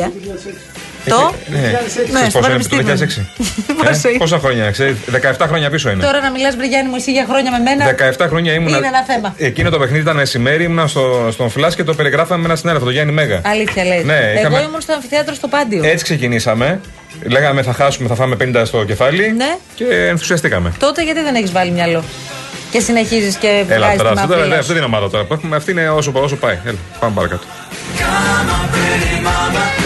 Το; 1.04 1.34
Ναι, 1.46 1.58
Ναι, 1.58 1.72
Ξέρεις 1.86 2.30
στο 2.30 2.38
πόσο 2.38 2.50
είναι 2.50 2.62
το 2.62 2.76
πανεπιστήμιο. 2.76 2.94
2006. 2.94 3.76
Πόσο 3.84 4.08
Ε, 4.08 4.10
είναι; 4.10 4.18
Πόσα 4.18 4.38
χρόνια, 4.38 4.70
ξέρεις, 4.70 4.96
17 5.38 5.44
χρόνια 5.48 5.70
πίσω 5.70 5.90
είναι. 5.90 6.02
Τώρα 6.04 6.20
να 6.20 6.30
μιλάς, 6.30 6.56
Βρυγιάννη 6.56 6.88
μου, 6.90 6.96
εσύ 6.96 7.12
για 7.12 7.26
χρόνια 7.28 7.50
με 7.50 7.58
μένα. 7.58 8.12
17 8.18 8.26
χρόνια 8.28 8.52
ήμουν. 8.52 8.68
Είναι 8.68 8.86
ένα 8.86 9.02
θέμα. 9.04 9.34
Εκείνο 9.36 9.70
το 9.70 9.78
παιχνίδι 9.78 10.02
ήταν 10.02 10.16
μεσημέρι, 10.16 10.64
ήμουν 10.64 10.88
στο, 10.88 11.28
στον 11.32 11.50
Φλάσ 11.50 11.74
και 11.74 11.84
το 11.84 11.94
περιγράφαμε 11.94 12.40
με 12.40 12.46
ένα 12.46 12.56
συνάδελφο, 12.56 12.84
τον 12.86 12.94
Γιάννη 12.94 13.12
Μέγα. 13.12 13.40
Αλήθεια 13.44 13.84
λέει. 13.84 14.02
Ναι, 14.04 14.16
Εγώ 14.18 14.38
είχαμε- 14.40 14.62
ήμουν 14.62 14.80
στο 14.80 14.92
αμφιθέατρο 14.92 15.34
στο 15.34 15.48
Πάντιο. 15.48 15.84
Έτσι 15.84 16.04
ξεκινήσαμε. 16.04 16.80
Λέγαμε 17.26 17.62
θα 17.62 17.72
χάσουμε, 17.72 18.08
θα 18.08 18.14
φάμε 18.14 18.36
50 18.40 18.62
στο 18.66 18.84
κεφάλι. 18.84 19.32
Ναι. 19.36 19.56
Και 19.74 19.84
ενθουσιαστήκαμε. 20.08 20.72
Τότε 20.78 21.02
γιατί 21.02 21.22
δεν 21.22 21.34
έχεις 21.34 21.52
βάλει 21.52 21.70
μυαλό; 21.70 22.04
Και 22.70 22.80
συνεχίζεις 22.80 23.34
και 23.36 23.64
Έλα 23.68 23.78
βγάζεις 23.78 23.96
τώρα, 23.98 24.10
τη 24.12 24.16
αυτή, 24.18 24.28
τώρα, 24.28 24.40
μαφία. 24.40 24.58
αυτή 24.58 24.74
την 24.74 24.82
ομάδα 24.82 25.10
τώρα 25.10 25.24
που 25.24 25.32
έχουμε, 25.32 25.56
αυτή 25.56 25.70
είναι 25.70 25.88
όσο, 25.90 26.12
όσο 26.14 26.36
πάει. 26.36 26.58
Έλα, 26.64 26.76
πάμε 27.00 27.14
παρακάτω. 27.14 27.42
Λοιπόν, 29.16 29.79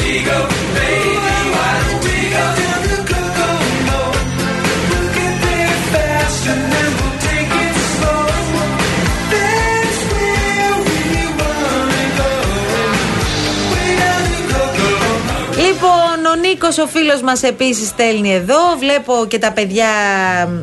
ο 0.00 0.63
Νίκος, 16.54 16.78
ο 16.78 16.86
φίλος 16.86 17.22
μας, 17.22 17.42
επίσης 17.42 17.88
στέλνει 17.88 18.34
εδώ. 18.34 18.56
Βλέπω 18.78 19.12
και 19.28 19.38
τα 19.38 19.52
παιδιά 19.52 19.86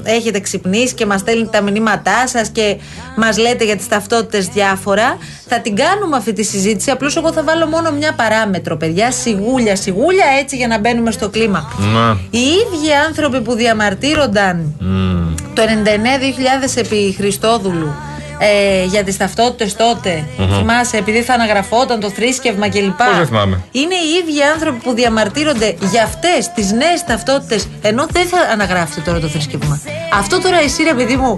έχετε 0.04 0.40
ξυπνήσει 0.40 0.94
και 0.94 1.06
μας 1.06 1.20
στέλνει 1.20 1.48
τα 1.52 1.62
μηνύματά 1.62 2.28
σας 2.28 2.50
και 2.50 2.78
μας 3.16 3.38
λέτε 3.38 3.64
για 3.64 3.76
τις 3.76 3.88
ταυτότητες 3.88 4.48
διάφορα. 4.48 5.18
Θα 5.48 5.60
την 5.60 5.76
κάνουμε 5.76 6.18
αυτή 6.18 6.34
τη 6.34 6.44
συζήτηση. 6.44 6.92
Απλώς 6.92 7.16
εγώ 7.16 7.34
θα 7.34 7.44
βάλω 7.44 7.68
μόνο 7.68 7.92
μια 7.92 8.14
παράμετρο, 8.14 8.78
παιδιά. 8.78 9.12
Σιγούλια, 9.12 9.76
σιγούλια, 9.76 10.26
έτσι 10.40 10.56
για 10.56 10.68
να 10.68 10.80
μπαίνουμε 10.80 11.12
στο 11.12 11.30
κλίμα. 11.30 11.74
Να. 11.94 12.18
Οι 12.30 12.40
ίδιοι 12.40 12.94
άνθρωποι 13.08 13.42
που 13.42 13.54
διαμαρτύρονταν 13.54 14.76
το 15.54 15.62
99-2000 15.62 16.76
επί 16.76 17.16
Χριστόδουλου 17.18 17.96
ε, 18.44 18.84
για 18.86 19.04
τις 19.04 19.18
ταυτότητες 19.18 19.76
τότε, 19.76 20.24
Μμμ. 20.38 20.58
θυμάσαι, 20.58 20.98
επειδή 20.98 21.22
θα 21.22 21.34
αναγραφόταν 21.34 22.00
το 22.00 22.10
θρήσκευμα 22.10 22.70
κλπ. 22.70 22.98
Πώς 22.98 23.18
δεν 23.18 23.26
θυμάμαι. 23.26 23.60
Είναι 23.72 23.96
οι 23.96 24.10
ίδιοι 24.30 24.42
άνθρωποι 24.54 24.80
που 24.84 24.94
διαμαρτύρονται 24.94 25.76
για 25.92 26.04
αυτές 26.04 26.52
τις 26.56 26.72
νέες 26.72 27.04
ταυτότητες 27.08 27.68
ενώ 27.82 28.06
δεν 28.12 28.26
θα 28.28 28.38
αναγράφεται 28.54 29.02
τώρα 29.02 29.20
το 29.20 29.28
θρήσκευμα. 29.28 29.82
Αυτό 30.14 30.42
τώρα 30.42 30.58
εσύ 30.60 30.84
ρε 30.84 30.94
παιδί 30.94 31.16
μου, 31.16 31.38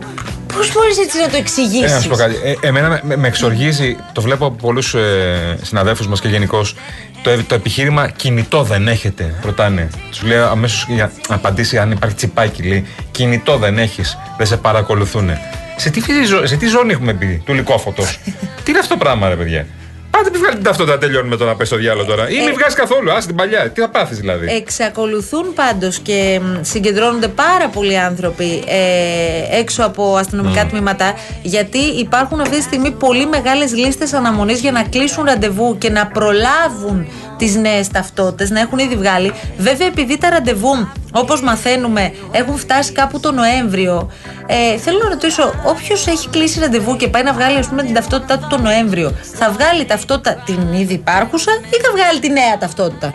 πώς 0.57 0.73
μπορείς 0.73 0.97
έτσι 0.97 1.17
να 1.17 1.23
το 1.23 1.29
Ε, 1.29 1.31
να 1.31 1.37
εξηγήσεις. 1.37 2.01
σου 2.01 2.09
πω 2.09 2.15
κάτι. 2.15 2.35
Ε, 2.61 2.67
εμένα 2.67 2.87
με, 2.89 2.99
με, 3.03 3.15
με 3.17 3.27
εξοργίζει, 3.27 3.97
το 4.11 4.21
βλέπω 4.21 4.45
από 4.45 4.55
πολλούς 4.55 4.93
ε, 4.93 5.57
συναδέλφους 5.61 6.07
μας 6.07 6.21
και 6.21 6.27
γενικώς, 6.27 6.75
το, 7.23 7.29
ε- 7.29 7.43
το 7.47 7.55
επιχείρημα 7.55 8.09
κινητό 8.09 8.63
δεν 8.63 8.87
έχετε. 8.87 9.33
Ρωτάνε. 9.43 9.87
Τους 10.09 10.21
λέω 10.23 10.47
αμέσως 10.49 10.85
για 10.89 11.11
να 11.29 11.35
απαντήσει 11.35 11.77
αν 11.77 11.91
υπάρχει 11.91 12.15
τσιπάκι. 12.15 12.63
Λέει 12.63 12.85
κινητό 13.11 13.57
δεν 13.57 13.77
έχεις, 13.77 14.17
δεν 14.37 14.47
σε 14.47 14.57
παρακολουθούν. 14.57 15.29
Σε 15.75 15.89
τι, 15.89 16.01
φύση 16.01 16.23
ζω- 16.23 16.45
σε 16.45 16.55
τι 16.55 16.67
ζώνη 16.67 16.91
έχουμε 16.93 17.13
μπει, 17.13 17.41
του 17.45 17.53
λικόφωτο. 17.53 18.03
τι 18.63 18.71
είναι 18.71 18.79
αυτό 18.79 18.93
το 18.93 18.99
πράγμα, 18.99 19.29
ρε 19.29 19.35
παιδιά; 19.35 19.65
Άντε 20.19 20.29
μην 20.29 20.39
βγάλει 20.39 20.55
την 20.55 20.63
ταυτότητα, 20.63 20.97
τελειώνουμε 20.97 21.35
το 21.35 21.45
να 21.45 21.55
πες 21.55 21.67
στο 21.67 21.75
διάλογο 21.77 22.05
τώρα. 22.07 22.29
Ή 22.29 22.35
Ε, 22.37 22.43
μην 22.43 22.53
βγάζεις 22.53 22.73
καθόλου, 22.75 23.11
ας 23.11 23.25
την 23.25 23.35
παλιά. 23.35 23.69
Τι 23.69 23.81
θα 23.81 23.89
πάθεις 23.89 24.17
δηλαδή; 24.19 24.47
Εξακολουθούν 24.51 25.53
πάντως 25.53 25.99
και 25.99 26.39
μ, 26.43 26.63
συγκεντρώνονται 26.63 27.27
πάρα 27.27 27.67
πολλοί 27.67 27.97
άνθρωποι 27.99 28.63
ε, 28.67 29.57
έξω 29.59 29.83
από 29.83 30.15
αστυνομικά 30.15 30.65
τμήματα 30.65 31.13
γιατί 31.41 31.77
υπάρχουν 31.77 32.39
αυτή 32.39 32.55
τη 32.55 32.61
στιγμή 32.61 32.91
πολύ 32.91 33.25
μεγάλες 33.25 33.73
λίστες 33.75 34.13
αναμονής 34.13 34.59
για 34.59 34.71
να 34.71 34.83
κλείσουν 34.83 35.23
ραντεβού 35.25 35.77
και 35.77 35.89
να 35.89 36.07
προλάβουν 36.07 37.07
τις 37.43 37.55
νέες 37.55 37.87
ταυτότητες, 37.87 38.49
να 38.49 38.59
έχουν 38.59 38.79
ήδη 38.79 38.95
βγάλει. 38.95 39.33
Βέβαια 39.57 39.87
επειδή 39.87 40.17
τα 40.17 40.29
ραντεβού 40.29 40.87
όπως 41.11 41.41
μαθαίνουμε 41.41 42.13
έχουν 42.31 42.57
φτάσει 42.57 42.91
κάπου 42.91 43.19
το 43.19 43.31
Νοέμβριο 43.31 44.11
ε, 44.45 44.77
θέλω 44.77 44.97
να 45.03 45.09
ρωτήσω 45.09 45.53
όποιος 45.65 46.07
έχει 46.07 46.29
κλείσει 46.29 46.59
ραντεβού 46.59 46.95
και 46.95 47.07
πάει 47.07 47.23
να 47.23 47.33
βγάλει 47.33 47.57
ας 47.57 47.67
πούμε 47.67 47.83
την 47.83 47.93
ταυτότητά 47.93 48.37
του 48.39 48.47
το 48.49 48.57
Νοέμβριο 48.57 49.13
θα 49.39 49.51
βγάλει 49.51 49.85
ταυτότητα 49.85 50.41
την 50.45 50.73
ήδη 50.73 50.93
υπάρχουσα 50.93 51.51
ή 51.51 51.77
θα 51.83 51.91
βγάλει 51.95 52.19
τη 52.19 52.29
νέα 52.29 52.57
ταυτότητα; 52.59 53.07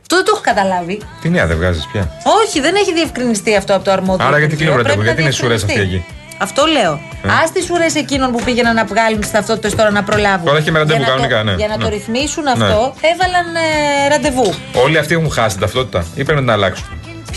Αυτό 0.00 0.16
δεν 0.16 0.24
το 0.24 0.30
έχω 0.34 0.40
καταλάβει. 0.44 1.00
Τι 1.20 1.28
νέα 1.28 1.46
δεν 1.46 1.56
βγάζεις 1.56 1.86
πια. 1.92 2.10
Όχι, 2.44 2.60
δεν 2.60 2.74
έχει 2.74 2.92
διευκρινιστεί 2.92 3.56
αυτό 3.56 3.74
από 3.74 3.84
το 3.84 3.90
αρμόδιο. 3.90 4.26
Άρα 4.26 4.38
γιατί 4.38 4.54
Υπουργείο. 4.54 4.56
κλείνουν 4.74 4.76
ραντεβού, 4.76 5.02
Πρέπει 5.02 5.06
γιατί 5.06 5.20
να 5.20 5.26
είναι 5.26 5.34
σουρές 5.36 5.62
αυτοί 5.62 5.74
διευκρινιστεί. 5.74 6.10
εκεί; 6.12 6.15
Αυτό 6.38 6.64
λέω. 6.66 7.00
Ε. 7.24 7.28
Α 7.28 7.42
τις 7.52 7.70
ουρές 7.70 7.94
εκείνων 7.94 8.32
που 8.32 8.40
πήγαιναν 8.44 8.74
να 8.74 8.84
βγάλουν 8.84 9.20
τις 9.20 9.30
ταυτότητες 9.30 9.74
τώρα 9.74 9.90
να 9.90 10.02
προλάβουν. 10.02 10.44
Τώρα 10.46 10.58
έχει 10.58 10.70
με 10.70 10.78
ραντεβού 10.78 10.98
Για 11.02 11.08
να 11.08 11.14
το- 11.14 11.20
κανονικά, 11.28 11.42
ναι. 11.50 11.54
Για 11.58 11.68
να 11.68 11.76
το 11.78 11.88
Ναι. 11.88 11.94
ρυθμίσουν 11.94 12.42
Ναι. 12.42 12.50
αυτό, 12.50 12.94
έβαλαν 13.12 13.46
ε, 13.56 14.08
ραντεβού. 14.08 14.54
Όλοι 14.84 14.98
αυτοί 14.98 15.14
έχουν 15.14 15.30
χάσει 15.30 15.48
την 15.56 15.60
ταυτότητα 15.60 15.98
ή 16.14 16.24
πρέπει 16.24 16.32
να 16.32 16.40
την 16.40 16.50
αλλάξουν; 16.50 16.86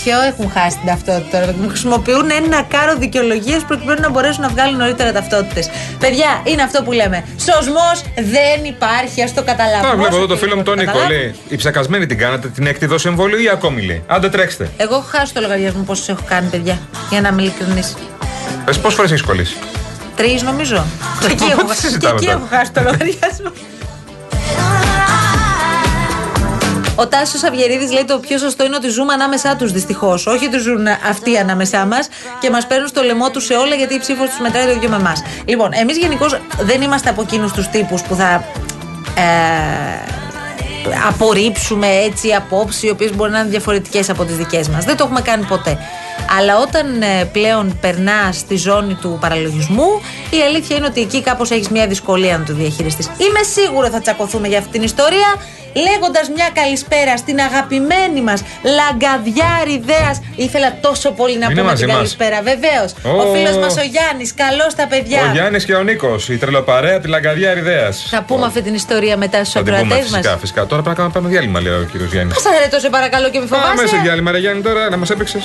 Ποιο 0.03 0.21
έχουν 0.21 0.51
χάσει 0.51 0.77
την 0.77 0.87
ταυτότητα 0.87 1.39
τώρα. 1.39 1.55
Μου 1.61 1.67
χρησιμοποιούν 1.69 2.29
ένα 2.45 2.61
κάρο 2.63 2.95
δικαιολογίε 2.95 3.57
προκειμένου 3.67 4.01
να 4.01 4.09
μπορέσουν 4.09 4.41
να 4.41 4.49
βγάλουν 4.49 4.77
νωρίτερα 4.77 5.11
ταυτότητες. 5.11 5.69
Παιδιά, 5.99 6.41
είναι 6.43 6.61
αυτό 6.61 6.83
που 6.83 6.91
λέμε. 6.91 7.23
Σωσμό 7.39 7.89
δεν 8.15 8.63
υπάρχει, 8.65 9.23
ας 9.23 9.33
το 9.33 9.43
καταλάβουμε. 9.43 9.81
Τώρα 9.81 9.95
βλέπω 9.95 10.07
Όσο 10.09 10.17
εδώ 10.17 10.27
το 10.27 10.33
και 10.33 10.39
φίλο 10.39 10.55
μου 10.55 10.61
λίγο 10.61 10.75
τον 10.75 10.75
το 10.75 10.79
Νίκο. 10.81 10.91
καταλάβουμε. 10.91 11.19
Λέει: 11.19 11.35
Η 11.47 11.55
ψακασμένη 11.55 12.05
την 12.05 12.17
κάνατε 12.17 12.47
την 12.47 12.67
έκτη 12.67 12.85
δόση 12.85 13.07
εμβόλιο 13.07 13.39
ή 13.39 13.49
ακόμη 13.49 13.81
λέει. 13.81 14.03
Άντε 14.07 14.29
τρέξτε. 14.29 14.69
Εγώ 14.77 14.95
έχω 14.95 15.05
χάσει 15.09 15.33
το 15.33 15.41
λογαριασμό 15.41 15.83
πόσους 15.83 16.09
έχω 16.09 16.21
κάνει, 16.27 16.47
παιδιά. 16.49 16.79
Για 17.09 17.21
να 17.21 17.27
είμαι 17.27 17.41
ειλικρινής. 17.41 17.95
Πες 18.65 18.79
πόσες 18.79 18.95
φορές 18.95 19.11
έχεις 19.11 19.23
κολλήσει; 19.23 19.55
Τρεις 20.15 20.43
νομίζω. 20.43 20.85
Και 21.19 21.25
εκεί 21.25 21.35
Τι 21.35 21.51
έχω, 21.51 21.65
και 21.65 21.73
συζητάμε 21.73 22.15
εκεί 22.15 22.25
τώρα; 22.25 22.37
έχω 22.37 22.47
χάσει 22.49 22.71
το 22.71 22.81
λογαριασμό. 22.81 23.51
Ο 26.95 27.07
Τάσος 27.07 27.43
Αυγερίδη 27.43 27.93
λέει 27.93 28.05
το 28.05 28.19
πιο 28.19 28.37
σωστό 28.37 28.65
είναι 28.65 28.75
ότι 28.75 28.89
ζούμε 28.89 29.13
ανάμεσά 29.13 29.55
τους 29.55 29.71
δυστυχώς. 29.71 30.27
Όχι 30.27 30.45
ότι 30.45 30.57
ζουν 30.57 30.87
αυτοί 31.09 31.37
ανάμεσά 31.37 31.85
μας 31.85 32.09
και 32.39 32.49
μας 32.49 32.67
παίρνουν 32.67 32.87
στο 32.87 33.01
λαιμό 33.01 33.29
τους 33.29 33.45
σε 33.45 33.53
όλα 33.53 33.75
γιατί 33.75 33.93
η 33.93 33.99
ψήφος 33.99 34.29
τους 34.29 34.39
μετράει 34.39 34.65
το 34.65 34.71
ίδιο 34.71 34.89
με 34.89 34.95
εμάς. 34.95 35.23
Λοιπόν, 35.45 35.69
εμείς 35.73 35.97
γενικώς 35.97 36.39
δεν 36.61 36.81
είμαστε 36.81 37.09
από 37.09 37.21
εκείνους 37.21 37.51
τους 37.51 37.67
τύπους 37.67 38.01
που 38.01 38.15
θα. 38.15 38.43
Ε, 39.15 40.09
απορρίψουμε 41.07 41.87
έτσι 41.87 42.33
απόψεις 42.33 42.83
οι 42.83 42.89
οποίες 42.89 43.15
μπορεί 43.15 43.31
να 43.31 43.39
είναι 43.39 43.49
διαφορετικές 43.49 44.09
από 44.09 44.25
τις 44.25 44.35
δικές 44.35 44.69
μας. 44.69 44.85
Δεν 44.85 44.97
το 44.97 45.03
έχουμε 45.03 45.21
κάνει 45.21 45.45
ποτέ. 45.45 45.77
Αλλά 46.37 46.57
όταν 46.59 47.01
ε, 47.01 47.23
πλέον 47.31 47.77
περνά 47.81 48.31
στη 48.31 48.55
ζώνη 48.57 48.93
του 48.93 49.17
παραλογισμού, 49.21 50.01
η 50.29 50.41
αλήθεια 50.47 50.75
είναι 50.75 50.85
ότι 50.85 51.01
εκεί 51.01 51.21
κάπως 51.21 51.51
έχεις 51.51 51.69
μια 51.69 51.87
δυσκολία 51.87 52.37
να 52.37 52.43
το 52.43 52.53
διαχειριστείς. 52.53 53.05
Είμαι 53.05 53.41
σίγουρο 53.53 53.89
θα 53.89 54.01
τσακωθούμε 54.01 54.47
για 54.47 54.57
αυτή 54.57 54.71
την 54.71 54.81
ιστορία, 54.83 55.29
λέγοντας 55.85 56.29
μια 56.35 56.49
καλησπέρα 56.53 57.17
στην 57.17 57.39
αγαπημένη 57.39 58.21
μας 58.21 58.41
Λαγκαδιάρη 58.63 59.81
Δέας. 59.85 60.21
Ήθελα 60.35 60.77
τόσο 60.81 61.11
πολύ 61.11 61.37
να 61.37 61.45
Είναι 61.45 61.53
πούμε 61.53 61.63
μαζί 61.69 61.75
την 61.83 61.87
μας. 61.87 61.95
καλησπέρα. 61.97 62.41
Βεβαίως. 62.41 62.89
Ω. 63.03 63.21
Ο 63.21 63.33
φίλος 63.35 63.57
μας 63.57 63.75
ο 63.77 63.81
Γιάννης, 63.93 64.33
καλώς 64.33 64.75
τα 64.75 64.87
παιδιά. 64.87 65.21
Ο 65.29 65.31
Γιάννη 65.33 65.59
και 65.63 65.75
ο 65.75 65.83
Νίκο, 65.83 66.15
η 66.29 66.37
τρελοπαρέα 66.37 66.93
από 66.95 67.03
τη 67.03 67.09
Λαγκαδιά 67.09 67.53
Ριδέα. 67.53 67.91
Θα 68.09 68.21
πούμε 68.27 68.45
αυτή 68.45 68.61
την 68.61 68.73
ιστορία 68.73 69.17
μετά 69.17 69.37
στους 69.39 69.53
Θα 69.53 69.61
την 69.63 69.73
πούμε 69.73 69.77
ακροατές 69.85 70.09
μας. 70.11 70.19
φυσικά, 70.19 70.37
φυσικά. 70.37 70.61
Τώρα 70.65 70.81
πρέπει 70.81 70.87
να 70.87 70.93
κάνουμε 70.95 71.13
πάνω 71.13 71.27
διάλειμμα, 71.27 71.59
λέει 71.61 71.73
ο 71.73 71.87
κύριο 71.91 72.07
Γιάννη. 72.11 72.33
Σας 72.33 72.45
αρέτω 72.57 72.79
σε 72.79 72.89
παρακαλώ 72.89 73.29
και 73.29 73.39
μη 73.39 73.47
φοβάσαι. 73.47 73.67
Πάμε 73.75 73.87
σε 73.87 73.97
διάλειμμα, 74.03 74.31
ρε 74.31 74.37
Γιάννη, 74.37 74.61
τώρα 74.61 74.89
να 74.89 74.97
μα 74.97 75.05
έπαιξε. 75.11 75.39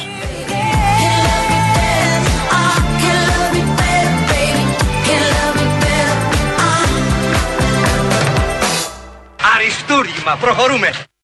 Αριστούργημα, 10.26 10.36
προχωρούμε. 10.36 11.04